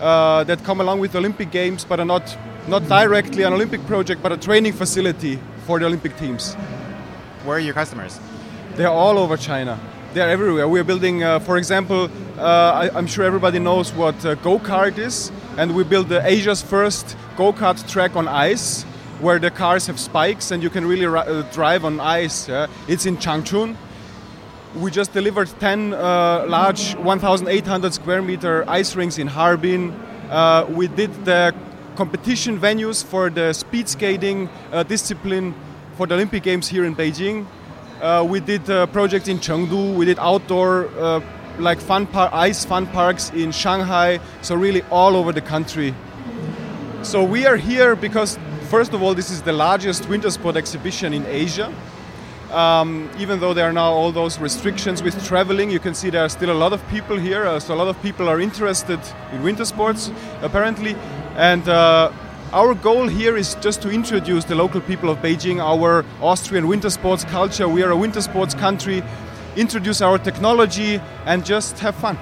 uh, 0.00 0.44
that 0.44 0.64
come 0.64 0.80
along 0.80 1.00
with 1.00 1.14
Olympic 1.14 1.50
Games, 1.50 1.84
but 1.84 2.00
are 2.00 2.06
not 2.06 2.36
not 2.66 2.88
directly 2.88 3.42
an 3.42 3.52
Olympic 3.52 3.84
project, 3.86 4.22
but 4.22 4.32
a 4.32 4.36
training 4.36 4.72
facility 4.72 5.38
for 5.66 5.78
the 5.78 5.86
Olympic 5.86 6.16
teams. 6.16 6.56
Where 7.48 7.56
are 7.56 7.60
your 7.60 7.72
customers? 7.72 8.20
They're 8.76 8.88
all 8.90 9.18
over 9.18 9.38
China 9.38 9.80
they're 10.12 10.28
everywhere. 10.28 10.68
We're 10.68 10.84
building, 10.84 11.22
uh, 11.22 11.38
for 11.38 11.58
example, 11.58 12.10
uh, 12.38 12.90
I, 12.92 12.98
am 12.98 13.06
sure 13.06 13.24
everybody 13.24 13.58
knows 13.58 13.92
what 13.92 14.24
uh, 14.24 14.34
go 14.36 14.58
kart 14.58 14.98
is, 14.98 15.30
and 15.56 15.74
we 15.74 15.84
built 15.84 16.08
the 16.08 16.26
Asia's 16.26 16.62
first 16.62 17.16
go 17.36 17.52
kart 17.52 17.86
track 17.88 18.16
on 18.16 18.26
ice, 18.26 18.84
where 19.20 19.38
the 19.38 19.50
cars 19.50 19.86
have 19.86 19.98
spikes 19.98 20.50
and 20.50 20.62
you 20.62 20.70
can 20.70 20.86
really 20.86 21.06
uh, 21.06 21.42
drive 21.52 21.84
on 21.84 22.00
ice. 22.00 22.48
Yeah? 22.48 22.66
It's 22.86 23.06
in 23.06 23.16
Changchun. 23.16 23.76
We 24.76 24.90
just 24.90 25.12
delivered 25.12 25.48
10 25.60 25.94
uh, 25.94 26.46
large 26.48 26.94
1,800 26.96 27.94
square 27.94 28.22
meter 28.22 28.64
ice 28.68 28.94
rinks 28.96 29.18
in 29.18 29.26
Harbin. 29.26 29.92
Uh, 30.30 30.66
we 30.70 30.88
did 30.88 31.12
the 31.24 31.54
competition 31.96 32.58
venues 32.58 33.04
for 33.04 33.28
the 33.30 33.52
speed 33.52 33.88
skating 33.88 34.48
uh, 34.72 34.82
discipline 34.84 35.54
for 35.98 36.06
the 36.06 36.14
Olympic 36.14 36.44
Games 36.44 36.68
here 36.68 36.84
in 36.84 36.94
Beijing. 36.94 37.44
Uh, 38.00 38.24
we 38.26 38.38
did 38.38 38.70
uh, 38.70 38.86
projects 38.86 39.26
in 39.26 39.38
Chengdu. 39.38 39.96
We 39.96 40.04
did 40.04 40.16
outdoor 40.20 40.86
uh, 40.96 41.20
like 41.58 41.80
fun 41.80 42.06
par- 42.06 42.30
ice 42.32 42.64
fun 42.64 42.86
parks 42.86 43.30
in 43.30 43.50
Shanghai. 43.50 44.20
So 44.40 44.54
really 44.54 44.82
all 44.92 45.16
over 45.16 45.32
the 45.32 45.40
country. 45.40 45.92
So 47.02 47.24
we 47.24 47.46
are 47.46 47.56
here 47.56 47.96
because 47.96 48.38
first 48.70 48.94
of 48.94 49.02
all, 49.02 49.12
this 49.12 49.28
is 49.28 49.42
the 49.42 49.52
largest 49.52 50.08
winter 50.08 50.30
sport 50.30 50.54
exhibition 50.54 51.12
in 51.12 51.26
Asia. 51.26 51.74
Um, 52.52 53.10
even 53.18 53.40
though 53.40 53.52
there 53.52 53.68
are 53.68 53.72
now 53.72 53.90
all 53.90 54.12
those 54.12 54.38
restrictions 54.38 55.02
with 55.02 55.26
traveling, 55.26 55.68
you 55.68 55.80
can 55.80 55.94
see 55.94 56.10
there 56.10 56.24
are 56.24 56.28
still 56.28 56.52
a 56.52 56.60
lot 56.64 56.72
of 56.72 56.80
people 56.90 57.18
here. 57.18 57.44
Uh, 57.44 57.58
so 57.58 57.74
a 57.74 57.78
lot 57.82 57.88
of 57.88 58.00
people 58.02 58.28
are 58.28 58.40
interested 58.40 59.00
in 59.32 59.42
winter 59.42 59.64
sports, 59.64 60.12
apparently. 60.42 60.94
And 61.34 61.68
uh, 61.68 62.12
our 62.52 62.74
goal 62.74 63.06
here 63.06 63.36
is 63.36 63.54
just 63.56 63.82
to 63.82 63.90
introduce 63.90 64.44
the 64.44 64.54
local 64.54 64.80
people 64.80 65.10
of 65.10 65.18
Beijing 65.18 65.60
our 65.60 66.04
Austrian 66.22 66.66
winter 66.66 66.88
sports 66.88 67.24
culture. 67.24 67.68
We 67.68 67.82
are 67.82 67.90
a 67.90 67.96
winter 67.96 68.22
sports 68.22 68.54
country. 68.54 69.02
Introduce 69.56 70.00
our 70.00 70.18
technology 70.18 71.00
and 71.26 71.44
just 71.44 71.78
have 71.80 71.94
fun. 71.96 72.18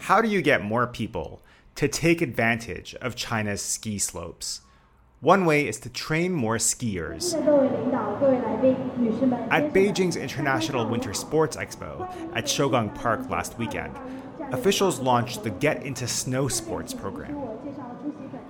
How 0.00 0.22
do 0.22 0.28
you 0.28 0.40
get 0.40 0.62
more 0.62 0.86
people 0.86 1.42
to 1.74 1.88
take 1.88 2.22
advantage 2.22 2.94
of 2.96 3.14
China's 3.14 3.60
ski 3.60 3.98
slopes? 3.98 4.62
One 5.20 5.44
way 5.44 5.66
is 5.66 5.78
to 5.80 5.88
train 5.88 6.32
more 6.32 6.56
skiers. 6.56 7.34
At 9.50 9.72
Beijing's 9.72 10.16
International 10.16 10.86
Winter 10.86 11.14
Sports 11.14 11.56
Expo 11.56 12.08
at 12.34 12.44
Shougang 12.44 12.94
Park 12.94 13.28
last 13.28 13.58
weekend, 13.58 13.96
officials 14.52 15.00
launched 15.00 15.42
the 15.42 15.50
Get 15.50 15.82
Into 15.82 16.06
Snow 16.06 16.48
Sports 16.48 16.92
program. 16.92 17.34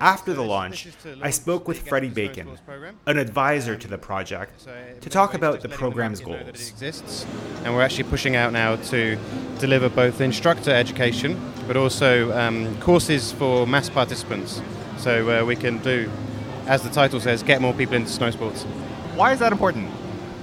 After 0.00 0.34
the 0.34 0.42
launch, 0.42 0.88
I 1.22 1.30
spoke 1.30 1.68
with 1.68 1.88
Freddie 1.88 2.08
Bacon, 2.08 2.58
an 3.06 3.16
advisor 3.16 3.76
to 3.76 3.88
the 3.88 3.98
project, 3.98 4.66
to 5.00 5.08
talk 5.08 5.34
about 5.34 5.60
the 5.60 5.68
program's 5.68 6.20
goals. 6.20 6.74
And 7.64 7.74
we're 7.74 7.82
actually 7.82 8.04
pushing 8.04 8.36
out 8.36 8.52
now 8.52 8.76
to 8.76 9.16
deliver 9.58 9.88
both 9.88 10.20
instructor 10.20 10.72
education, 10.72 11.40
but 11.66 11.76
also 11.76 12.36
um, 12.36 12.78
courses 12.80 13.32
for 13.32 13.66
mass 13.66 13.88
participants. 13.88 14.60
So 14.98 15.42
uh, 15.42 15.44
we 15.44 15.56
can 15.56 15.78
do, 15.78 16.10
as 16.66 16.82
the 16.82 16.90
title 16.90 17.20
says, 17.20 17.42
get 17.42 17.60
more 17.60 17.72
people 17.72 17.94
into 17.94 18.10
snow 18.10 18.30
sports. 18.30 18.64
Why 19.14 19.32
is 19.32 19.38
that 19.38 19.52
important? 19.52 19.90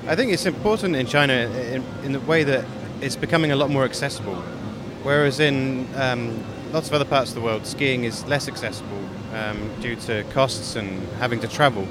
I 0.07 0.15
think 0.15 0.31
it's 0.31 0.45
important 0.45 0.95
in 0.95 1.05
China 1.05 1.33
in, 1.33 1.83
in 2.03 2.11
the 2.13 2.19
way 2.21 2.43
that 2.43 2.65
it's 3.01 3.15
becoming 3.15 3.51
a 3.51 3.55
lot 3.55 3.69
more 3.69 3.83
accessible. 3.83 4.35
Whereas 5.03 5.39
in 5.39 5.87
um, 5.95 6.43
lots 6.71 6.87
of 6.87 6.93
other 6.93 7.05
parts 7.05 7.31
of 7.31 7.35
the 7.35 7.41
world, 7.41 7.65
skiing 7.65 8.05
is 8.05 8.25
less 8.25 8.47
accessible 8.47 9.01
um, 9.33 9.69
due 9.81 9.95
to 9.95 10.23
costs 10.33 10.75
and 10.75 11.07
having 11.19 11.39
to 11.39 11.47
travel. 11.47 11.87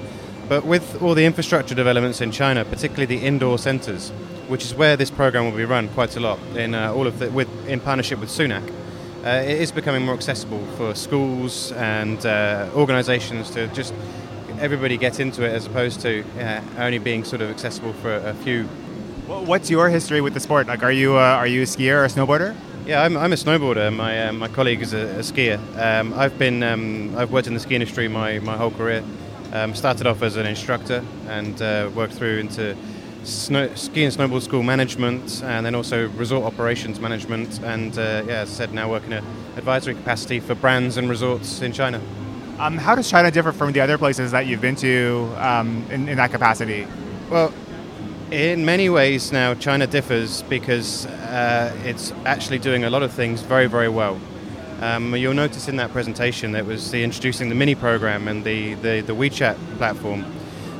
But 0.48 0.64
with 0.64 1.00
all 1.00 1.14
the 1.14 1.24
infrastructure 1.24 1.74
developments 1.74 2.20
in 2.20 2.32
China, 2.32 2.64
particularly 2.64 3.06
the 3.06 3.24
indoor 3.24 3.58
centres, 3.58 4.10
which 4.48 4.64
is 4.64 4.74
where 4.74 4.96
this 4.96 5.10
program 5.10 5.44
will 5.44 5.56
be 5.56 5.64
run 5.64 5.88
quite 5.88 6.16
a 6.16 6.20
lot 6.20 6.40
in 6.56 6.74
uh, 6.74 6.92
all 6.92 7.06
of 7.06 7.20
the, 7.20 7.30
with 7.30 7.48
in 7.68 7.78
partnership 7.78 8.18
with 8.18 8.30
Sunac, 8.30 8.68
uh, 9.24 9.28
it 9.28 9.60
is 9.60 9.70
becoming 9.70 10.04
more 10.04 10.14
accessible 10.14 10.64
for 10.76 10.94
schools 10.94 11.72
and 11.72 12.24
uh, 12.26 12.68
organisations 12.74 13.50
to 13.50 13.68
just 13.68 13.94
everybody 14.58 14.96
get 14.96 15.20
into 15.20 15.44
it 15.44 15.52
as 15.52 15.66
opposed 15.66 16.00
to 16.00 16.24
uh, 16.40 16.60
only 16.78 16.98
being 16.98 17.22
sort 17.24 17.42
of 17.42 17.50
accessible 17.50 17.92
for 17.94 18.16
a 18.16 18.34
few. 18.34 18.64
What's 19.26 19.70
your 19.70 19.88
history 19.88 20.20
with 20.20 20.34
the 20.34 20.40
sport? 20.40 20.66
Like, 20.66 20.82
are 20.82 20.90
you 20.90 21.16
uh, 21.16 21.20
are 21.20 21.46
you 21.46 21.62
a 21.62 21.66
skier 21.66 21.96
or 21.96 22.04
a 22.04 22.08
snowboarder? 22.08 22.56
Yeah, 22.90 23.04
I'm, 23.04 23.16
I'm 23.16 23.32
a 23.32 23.36
snowboarder. 23.36 23.94
My 23.94 24.26
uh, 24.26 24.32
my 24.32 24.48
colleague 24.48 24.82
is 24.82 24.94
a, 24.94 25.06
a 25.10 25.20
skier. 25.20 25.60
Um, 25.78 26.12
I've 26.12 26.36
been 26.40 26.60
um, 26.64 27.16
I've 27.16 27.30
worked 27.30 27.46
in 27.46 27.54
the 27.54 27.60
ski 27.60 27.76
industry 27.76 28.08
my, 28.08 28.40
my 28.40 28.56
whole 28.56 28.72
career. 28.72 29.04
Um, 29.52 29.76
started 29.76 30.08
off 30.08 30.22
as 30.22 30.34
an 30.34 30.44
instructor 30.44 31.04
and 31.28 31.62
uh, 31.62 31.88
worked 31.94 32.14
through 32.14 32.38
into 32.38 32.76
snow, 33.22 33.72
ski 33.76 34.02
and 34.02 34.12
snowboard 34.12 34.42
school 34.42 34.64
management, 34.64 35.40
and 35.44 35.64
then 35.64 35.76
also 35.76 36.08
resort 36.08 36.42
operations 36.42 36.98
management. 36.98 37.60
And 37.62 37.96
uh, 37.96 38.24
yeah, 38.26 38.40
as 38.40 38.50
I 38.50 38.54
said, 38.54 38.74
now 38.74 38.90
work 38.90 39.04
in 39.04 39.12
an 39.12 39.24
advisory 39.56 39.94
capacity 39.94 40.40
for 40.40 40.56
brands 40.56 40.96
and 40.96 41.08
resorts 41.08 41.62
in 41.62 41.70
China. 41.70 42.00
Um, 42.58 42.76
how 42.76 42.96
does 42.96 43.08
China 43.08 43.30
differ 43.30 43.52
from 43.52 43.70
the 43.70 43.82
other 43.82 43.98
places 43.98 44.32
that 44.32 44.48
you've 44.48 44.60
been 44.60 44.74
to 44.74 45.32
um, 45.36 45.86
in, 45.90 46.08
in 46.08 46.16
that 46.16 46.32
capacity? 46.32 46.88
Well, 47.30 47.54
in 48.30 48.64
many 48.64 48.88
ways 48.88 49.32
now, 49.32 49.54
China 49.54 49.86
differs 49.86 50.42
because 50.42 51.06
uh, 51.06 51.76
it's 51.84 52.12
actually 52.24 52.58
doing 52.58 52.84
a 52.84 52.90
lot 52.90 53.02
of 53.02 53.12
things 53.12 53.42
very, 53.42 53.66
very 53.66 53.88
well. 53.88 54.20
Um, 54.80 55.14
you'll 55.16 55.34
notice 55.34 55.68
in 55.68 55.76
that 55.76 55.90
presentation 55.90 56.52
that 56.52 56.64
was 56.64 56.90
the 56.90 57.02
introducing 57.02 57.48
the 57.48 57.54
mini 57.54 57.74
program 57.74 58.28
and 58.28 58.44
the, 58.44 58.74
the, 58.74 59.00
the 59.00 59.14
WeChat 59.14 59.56
platform. 59.78 60.24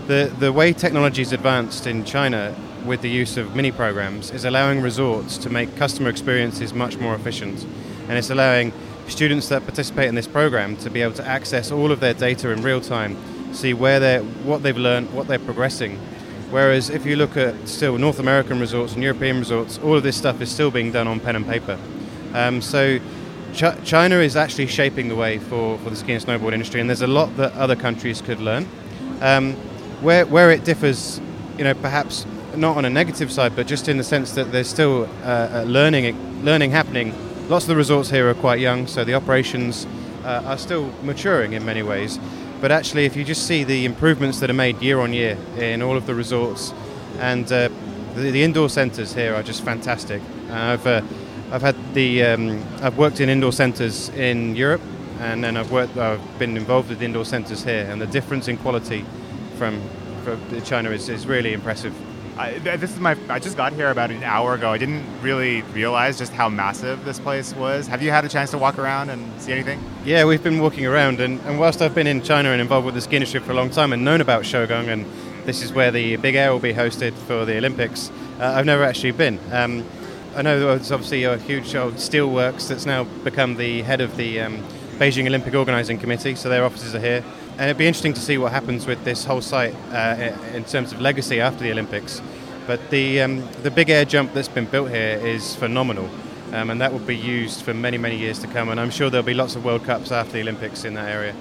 The, 0.07 0.33
the 0.39 0.53
way 0.53 0.73
technology 0.73 1.23
is 1.23 1.33
advanced 1.33 1.87
in 1.87 2.05
China 2.05 2.55
with 2.87 3.03
the 3.03 3.11
use 3.11 3.37
of 3.37 3.55
mini 3.55 3.73
programs 3.73 4.31
is 4.31 4.45
allowing 4.45 4.81
resorts 4.81 5.37
to 5.39 5.51
make 5.51 5.77
customer 5.77 6.09
experiences 6.09 6.73
much 6.73 6.99
more 6.99 7.15
efficient. 7.15 7.67
And 8.09 8.13
it's 8.13 8.31
allowing 8.31 8.73
students 9.09 9.49
that 9.49 9.63
participate 9.65 10.09
in 10.09 10.15
this 10.15 10.29
program 10.29 10.77
to 10.79 10.91
be 10.91 11.03
able 11.03 11.15
to 11.15 11.27
access 11.27 11.71
all 11.73 11.91
of 11.91 12.01
their 12.01 12.15
data 12.15 12.51
in 12.51 12.63
real 12.63 12.81
time, 12.81 13.17
see 13.53 13.75
where 13.75 13.99
they're, 14.01 14.23
what 14.23 14.63
they've 14.63 14.77
learned, 14.77 15.13
what 15.13 15.27
they're 15.27 15.39
progressing, 15.39 15.99
Whereas 16.51 16.91
if 16.91 17.07
you 17.07 17.17
look 17.17 17.37
at 17.37 17.69
still 17.69 17.97
North 17.97 18.19
American 18.19 18.59
resorts 18.59 18.95
and 18.95 19.03
European 19.03 19.39
resorts, 19.39 19.79
all 19.79 19.97
of 19.97 20.03
this 20.03 20.17
stuff 20.17 20.41
is 20.41 20.51
still 20.51 20.71
being 20.71 20.91
done 20.91 21.07
on 21.07 21.21
pen 21.21 21.37
and 21.37 21.47
paper. 21.47 21.79
Um, 22.35 22.61
so 22.61 22.99
Ch- 23.55 23.85
China 23.85 24.17
is 24.17 24.37
actually 24.37 24.67
shaping 24.67 25.09
the 25.09 25.17
way 25.17 25.39
for, 25.39 25.79
for 25.79 25.91
the 25.91 25.97
ski 25.97 26.13
and 26.13 26.25
snowboard 26.25 26.53
industry, 26.53 26.81
and 26.81 26.89
there's 26.89 27.03
a 27.03 27.07
lot 27.07 27.37
that 27.37 27.53
other 27.55 27.77
countries 27.77 28.21
could 28.21 28.41
learn. 28.41 28.69
Um, 29.21 29.55
where, 30.03 30.27
where 30.27 30.51
it 30.51 30.65
differs, 30.65 31.21
you 31.57 31.65
know, 31.65 31.75
perhaps 31.75 32.27
not 32.57 32.77
on 32.77 32.85
a 32.85 32.91
negative 32.91 33.31
side, 33.31 33.55
but 33.55 33.67
just 33.67 33.89
in 33.89 33.97
the 33.97 34.05
sense 34.05 34.33
that 34.33 34.51
there's 34.51 34.69
still 34.69 35.09
uh, 35.23 35.65
learning, 35.67 36.45
learning 36.45 36.71
happening. 36.71 37.15
Lots 37.49 37.65
of 37.65 37.69
the 37.69 37.77
resorts 37.77 38.11
here 38.11 38.29
are 38.29 38.35
quite 38.35 38.61
young, 38.61 38.87
so 38.87 39.05
the 39.05 39.15
operations 39.15 39.87
uh, 40.25 40.43
are 40.47 40.59
still 40.59 40.93
maturing 41.03 41.53
in 41.53 41.65
many 41.65 41.83
ways. 41.83 42.19
But 42.61 42.71
actually, 42.71 43.07
if 43.07 43.17
you 43.17 43.25
just 43.25 43.47
see 43.47 43.65
the 43.65 43.85
improvements 43.85 44.41
that 44.41 44.51
are 44.51 44.55
made 44.55 44.83
year 44.83 45.01
on 45.01 45.13
year 45.13 45.39
in 45.57 45.81
all 45.81 45.97
of 45.97 46.07
the 46.07 46.15
resorts, 46.15 46.75
and 47.19 47.45
uh, 47.51 47.71
the, 48.15 48.31
the, 48.31 48.43
indoor 48.43 48.69
centres 48.69 49.15
here 49.15 49.35
are 49.35 49.43
just 49.43 49.65
fantastic. 49.65 50.21
Uh, 50.49 50.55
I've 50.55 50.87
uh, 50.87 51.03
I've 51.53 51.63
had 51.63 51.77
the 51.95 52.23
um, 52.23 52.65
I've 52.83 52.99
worked 52.99 53.21
in 53.21 53.29
indoor 53.29 53.53
centres 53.53 54.11
in 54.11 54.57
Europe, 54.57 54.83
and 55.21 55.43
then 55.43 55.57
I've 55.57 55.73
worked 55.73 55.97
I've 55.97 56.39
been 56.39 56.57
involved 56.57 56.91
with 56.91 57.03
indoor 57.03 57.25
centres 57.25 57.65
here, 57.65 57.87
and 57.91 58.01
the 58.01 58.07
difference 58.07 58.47
in 58.47 58.59
quality 58.59 59.05
from, 59.57 59.81
from 60.25 60.63
China 60.63 60.91
is, 60.91 61.09
is 61.09 61.27
really 61.27 61.53
impressive. 61.55 61.95
I, 62.41 62.59
this 62.59 62.91
is 62.91 62.99
my. 63.01 63.19
I 63.29 63.39
just 63.39 63.59
got 63.59 63.75
here 63.75 63.91
about 63.91 64.11
an 64.11 64.23
hour 64.23 64.55
ago. 64.55 64.71
I 64.71 64.79
didn't 64.79 65.05
really 65.21 65.61
realize 65.75 66.17
just 66.17 66.33
how 66.33 66.49
massive 66.49 67.05
this 67.05 67.21
place 67.21 67.55
was. 67.55 67.87
Have 67.87 68.03
you 68.03 68.11
had 68.11 68.25
a 68.25 68.31
chance 68.31 68.51
to 68.53 68.59
walk 68.59 68.79
around 68.79 69.11
and 69.11 69.43
see 69.43 69.53
anything? 69.53 69.79
Yeah, 70.07 70.25
we've 70.25 70.43
been 70.43 70.59
walking 70.59 70.87
around, 70.87 71.21
and, 71.21 71.39
and 71.41 71.61
whilst 71.61 71.83
I've 71.83 71.95
been 71.95 72.07
in 72.07 72.23
China 72.23 72.49
and 72.49 72.61
involved 72.63 72.87
with 72.87 72.95
the 72.95 73.03
ski 73.03 73.17
industry 73.17 73.41
for 73.41 73.53
a 73.53 73.55
long 73.55 73.69
time 73.69 73.93
and 73.93 74.07
known 74.07 74.23
about 74.23 74.45
Shougang, 74.45 74.89
and 74.89 75.05
this 75.45 75.63
is 75.63 75.75
where 75.75 75.91
the 75.91 76.17
Big 76.17 76.35
Air 76.35 76.51
will 76.51 76.61
be 76.61 76.73
hosted 76.73 77.13
for 77.13 77.45
the 77.45 77.59
Olympics, 77.59 78.11
uh, 78.39 78.55
I've 78.57 78.65
never 78.65 78.85
actually 78.85 79.11
been. 79.13 79.39
Um, 79.53 79.85
I 80.35 80.41
know 80.41 80.59
there's 80.59 80.93
obviously 80.93 81.25
a 81.25 81.37
huge 81.37 81.75
old 81.75 81.95
steelworks 81.95 82.69
that's 82.69 82.87
now 82.87 83.05
become 83.23 83.57
the 83.57 83.83
head 83.83 84.01
of 84.01 84.17
the 84.17 84.41
um, 84.41 84.65
Beijing 84.97 85.27
Olympic 85.27 85.55
Organizing 85.55 85.99
Committee, 85.99 86.37
so 86.37 86.49
their 86.49 86.65
offices 86.65 86.95
are 86.95 87.01
here. 87.01 87.23
And 87.61 87.69
it'd 87.69 87.77
be 87.77 87.87
interesting 87.87 88.15
to 88.15 88.21
see 88.21 88.39
what 88.39 88.53
happens 88.53 88.87
with 88.87 89.05
this 89.05 89.23
whole 89.23 89.43
site 89.43 89.75
uh, 89.93 90.35
in 90.55 90.65
terms 90.65 90.93
of 90.95 91.01
legacy 91.03 91.43
after 91.43 91.63
the 91.63 91.71
Olympics. 91.71 92.23
But 92.67 92.81
the, 92.89 93.21
um, 93.21 93.47
the 93.63 93.71
big 93.71 93.91
air 93.91 94.07
jump 94.07 94.33
that's 94.33 94.49
been 94.49 94.65
built 94.65 94.89
here 94.89 95.21
is 95.23 95.57
phenomenal. 95.57 96.09
Um, 96.55 96.71
and 96.71 96.81
that 96.81 96.91
will 96.91 97.01
be 97.01 97.15
used 97.15 97.61
for 97.61 97.75
many, 97.75 97.99
many 97.99 98.17
years 98.17 98.39
to 98.39 98.47
come. 98.47 98.71
And 98.71 98.81
I'm 98.81 98.89
sure 98.91 99.11
there'll 99.11 99.27
be 99.27 99.35
lots 99.35 99.57
of 99.57 99.65
World 99.67 99.85
Cups 99.85 100.11
after 100.11 100.33
the 100.33 100.41
Olympics 100.41 100.87
in 100.87 100.95
that 100.95 101.11
area. 101.11 101.37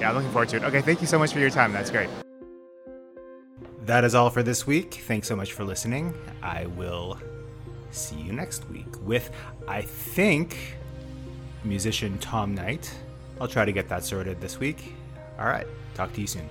Yeah, 0.00 0.08
I'm 0.08 0.16
looking 0.16 0.32
forward 0.32 0.48
to 0.48 0.56
it. 0.56 0.64
Okay, 0.64 0.80
thank 0.80 1.00
you 1.00 1.06
so 1.06 1.20
much 1.20 1.32
for 1.32 1.38
your 1.38 1.50
time. 1.50 1.72
That's 1.72 1.92
great. 1.92 2.10
That 3.86 4.02
is 4.02 4.16
all 4.16 4.30
for 4.30 4.42
this 4.42 4.66
week. 4.66 5.02
Thanks 5.06 5.28
so 5.28 5.36
much 5.36 5.52
for 5.52 5.62
listening. 5.62 6.14
I 6.42 6.66
will 6.66 7.16
see 7.92 8.16
you 8.16 8.32
next 8.32 8.68
week 8.70 8.92
with, 9.02 9.30
I 9.68 9.82
think, 9.82 10.74
musician 11.62 12.18
Tom 12.18 12.56
Knight. 12.56 12.92
I'll 13.40 13.46
try 13.46 13.64
to 13.64 13.72
get 13.72 13.88
that 13.88 14.02
sorted 14.02 14.40
this 14.40 14.58
week. 14.58 14.94
All 15.38 15.46
right. 15.46 15.66
Talk 15.94 16.12
to 16.14 16.20
you 16.20 16.26
soon. 16.26 16.48